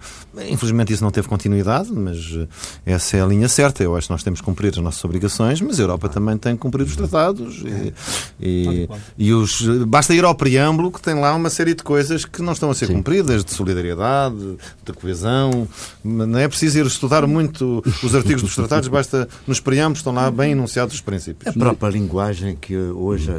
[0.50, 2.48] Infelizmente isso não teve continuidade, mas uh,
[2.86, 3.84] essa é a linha certa.
[3.84, 6.56] Eu acho que nós temos que cumprir as nossas obrigações, mas a Europa também tem
[6.56, 7.64] que cumprir os tratados.
[7.64, 7.94] E,
[8.40, 12.42] e, e os, basta ir ao preâmbulo que tem lá uma série de coisas que
[12.42, 12.96] não estão a ser Sim.
[12.96, 15.68] cumpridas, de solidariedade, de coesão.
[16.04, 20.30] Não é preciso ir estudar muito os artigos dos tratados, basta nos preâmbulos, estão lá
[20.30, 21.56] bem enunciados os princípios.
[21.56, 23.32] A própria linguagem que hoje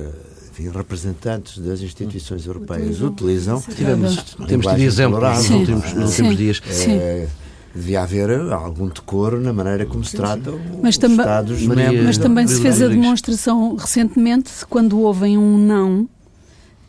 [0.59, 3.61] enfim, representantes das instituições europeias utilizam.
[3.61, 6.62] Tivemos, temos tido exemplos nos últimos, nos últimos dias.
[6.88, 7.28] É,
[7.74, 10.52] devia haver algum decoro na maneira como se trata
[10.82, 12.04] mas os também, Estados membros.
[12.04, 16.09] Mas também se fez a demonstração recentemente, quando ouvem um não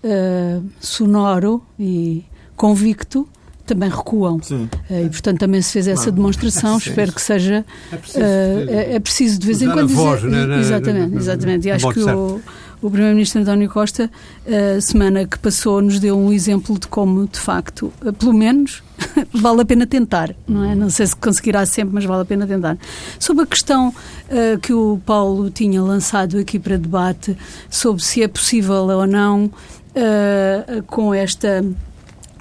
[0.03, 3.28] uh, sonoro e convicto,
[3.70, 4.41] também recuam.
[4.41, 4.70] Sim.
[4.89, 6.78] Uh, e, portanto, também se fez essa demonstração.
[6.78, 7.65] Espero que seja.
[7.91, 10.01] É preciso, uh, é preciso de vez em quando dizer.
[10.01, 11.67] Voz, né, exatamente, exatamente.
[11.67, 12.41] E acho que o,
[12.82, 14.09] o Primeiro-Ministro António Costa,
[14.45, 18.82] a uh, semana que passou, nos deu um exemplo de como, de facto, pelo menos,
[19.34, 20.74] vale a pena tentar, não é?
[20.74, 22.78] Não sei se conseguirá sempre, mas vale a pena tentar.
[23.20, 27.38] Sobre a questão uh, que o Paulo tinha lançado aqui para debate,
[27.70, 31.63] sobre se é possível ou não, uh, com esta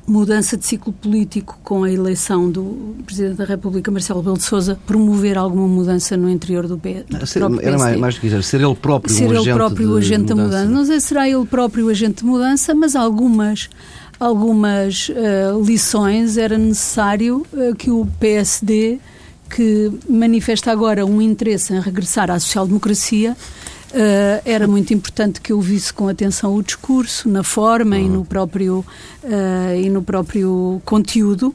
[0.09, 4.79] mudança de ciclo político com a eleição do Presidente da República, Marcelo Rebelo de Sousa,
[4.87, 8.61] promover alguma mudança no interior do, P, do ser, Era mais, mais que quiser, ser
[8.61, 10.65] ele próprio ser um ele próprio o agente da mudança.
[10.65, 10.79] mudança.
[10.79, 13.69] Não sei se será ele próprio o agente de mudança, mas algumas
[14.19, 18.99] algumas uh, lições era necessário uh, que o PSD
[19.49, 23.37] que manifesta agora um interesse em regressar à social-democracia
[23.89, 28.05] Uh, era muito importante que eu visse com atenção o discurso, na forma uhum.
[28.05, 28.85] e, no próprio,
[29.25, 31.55] uh, e no próprio conteúdo,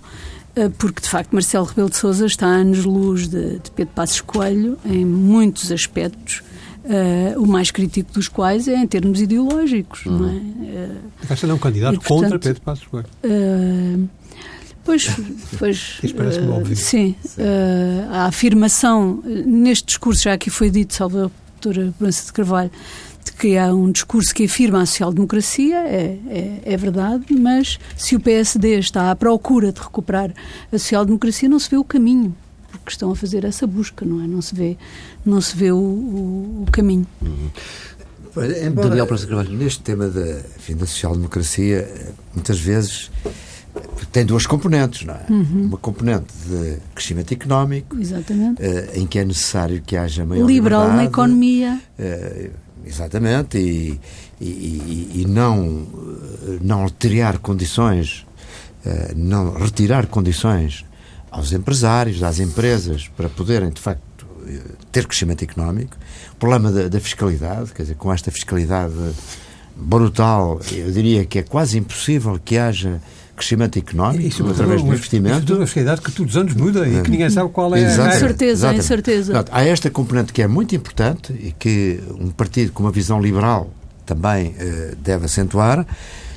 [0.58, 4.22] uh, porque de facto Marcelo Rebelo de Sousa está a anos-luz de, de, Pedro Passos
[4.22, 6.42] Coelho em muitos aspectos.
[7.38, 10.18] o mais crítico dos quais é em termos ideológicos, uhum.
[10.18, 10.90] não é?
[11.28, 13.08] Vai ser um candidato e, portanto, contra Pedro Passos Coelho.
[14.84, 15.08] Pois,
[15.58, 16.76] pois Isso parece-me uh, óbvio.
[16.76, 21.32] Sim, uh, a afirmação neste discurso já aqui foi dito, salvo
[21.64, 22.72] doutora Proença de Carvalho,
[23.24, 28.16] de que há um discurso que afirma a social-democracia, é, é, é, verdade, mas se
[28.16, 30.34] o PSD está à procura de recuperar
[30.72, 32.36] a social-democracia, não se vê o caminho,
[32.72, 34.28] porque estão a fazer essa busca, não é?
[34.28, 34.78] Não se vê,
[35.26, 37.08] não se vê o, o, o caminho.
[37.22, 37.50] Uhum.
[38.66, 39.52] Embora, Daniel Proença Carvalho.
[39.52, 41.88] Neste tema da, enfim, da social-democracia,
[42.34, 43.12] muitas vezes
[44.12, 45.26] tem duas componentes, não é?
[45.30, 45.66] Uhum.
[45.66, 47.96] Uma componente de crescimento económico.
[48.62, 52.52] Uh, em que é necessário que haja maior liberal na economia, uh,
[52.86, 54.00] exatamente, e,
[54.40, 55.88] e, e, não
[56.62, 58.26] não retirar condições,
[58.86, 60.86] uh, não retirar condições
[61.32, 64.04] aos empresários, às empresas para poderem de facto
[64.92, 65.98] ter crescimento económico.
[66.34, 68.94] O problema da, da fiscalidade, quer dizer, com esta fiscalidade
[69.76, 73.02] brutal, eu diria que é quase impossível que haja
[73.36, 75.44] crescimento económico isso, através do investimento.
[75.44, 77.80] Isso é a sociedade que todos os anos muda e que ninguém sabe qual é
[77.82, 78.16] Exatamente.
[78.16, 78.20] a...
[78.20, 79.46] certeza, é certeza.
[79.52, 83.72] há esta componente que é muito importante e que um partido com uma visão liberal
[84.06, 85.86] também eh, deve acentuar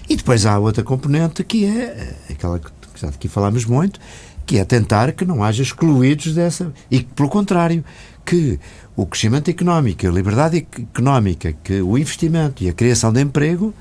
[0.08, 4.00] e depois há outra componente que é eh, aquela que já aqui falámos muito,
[4.46, 7.84] que é tentar que não haja excluídos dessa e que, pelo contrário,
[8.24, 8.58] que
[8.96, 13.74] o crescimento económico, a liberdade económica, que o investimento e a criação de emprego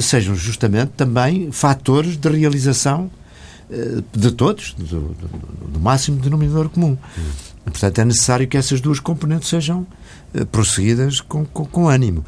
[0.00, 3.10] sejam justamente também fatores de realização
[3.70, 5.14] eh, de todos, do,
[5.70, 6.96] do, máximo denominador comum.
[7.64, 9.86] Portanto, é necessário que essas duas componentes sejam
[10.34, 12.24] eh, prosseguidas com, com, com ânimo.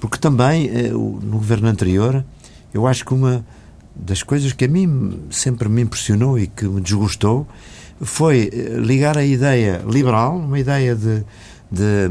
[0.00, 2.24] Porque também, eh, no governo anterior,
[2.72, 3.44] eu acho que uma
[3.94, 7.46] das coisas que a mim sempre me impressionou e que me desgostou
[8.00, 11.24] foi eh, ligar a ideia liberal, uma ideia de,
[11.70, 12.08] de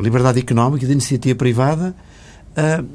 [0.00, 1.94] liberdade económica, de iniciativa privada,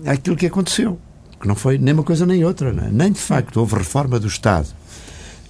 [0.05, 0.99] àquilo que aconteceu.
[1.45, 2.69] Que não foi nem uma coisa nem outra.
[2.69, 2.89] É?
[2.91, 4.67] Nem de facto houve reforma do Estado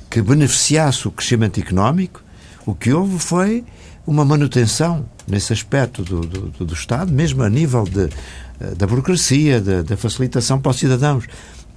[0.09, 2.21] que beneficiasse o crescimento económico.
[2.65, 3.63] O que houve foi
[4.05, 8.09] uma manutenção nesse aspecto do, do, do Estado, mesmo a nível de,
[8.59, 11.27] eh, da burocracia, da, facilitação para os cidadãos.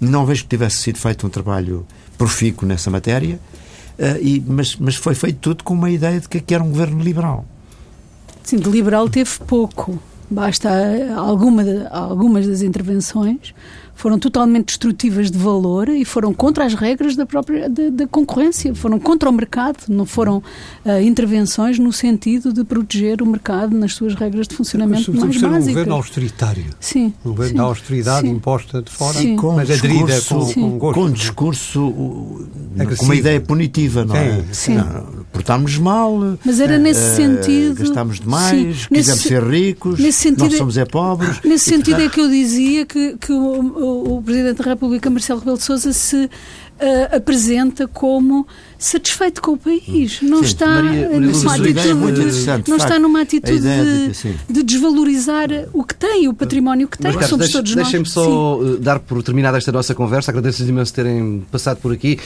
[0.00, 3.38] Não vejo que tivesse sido feito um trabalho profícuo nessa matéria,
[4.00, 7.00] uh, e, mas, mas foi feito tudo com uma ideia de que era um governo
[7.00, 7.46] liberal.
[8.42, 9.96] Sim, de liberal teve pouco.
[10.28, 10.68] Basta
[11.16, 13.54] alguma, algumas das intervenções
[13.98, 18.96] foram totalmente destrutivas de valor e foram contra as regras da própria da, concorrência, foram
[19.00, 24.14] contra o mercado, não foram uh, intervenções no sentido de proteger o mercado nas suas
[24.14, 25.66] regras de funcionamento mais básicas.
[25.66, 26.64] um governo austeritário.
[26.78, 27.12] Sim.
[27.24, 28.34] Um governo sim, da austeridade sim.
[28.34, 29.34] imposta de fora, sim.
[29.34, 30.94] com mas aderida com, com gosto.
[30.94, 34.44] Com um discurso, com uma ideia punitiva, não é?
[34.52, 34.76] Sim.
[34.76, 37.74] Não, portámos mal, mas era nesse uh, sentido.
[37.80, 41.40] Gastámos demais, quisemos ser ricos, nesse sentido, nós somos é pobres.
[41.42, 45.58] Nesse sentido é que eu dizia que, que o, o, Presidente da República, Marcelo Rebelo
[45.58, 48.46] de Sousa, se uh, apresenta como
[48.78, 50.20] satisfeito com o país.
[50.22, 54.62] Não sim, está Maria, Maria numa atitude, é não está numa atitude de, de, de,
[54.62, 58.12] desvalorizar o que tem, o património que tem, Mas, que somos todos Deixem-me nós.
[58.12, 58.74] só sim.
[58.74, 60.30] eh, dar por terminada esta nossa conversa.
[60.30, 62.18] Agradeço-lhes imenso terem passado por aqui.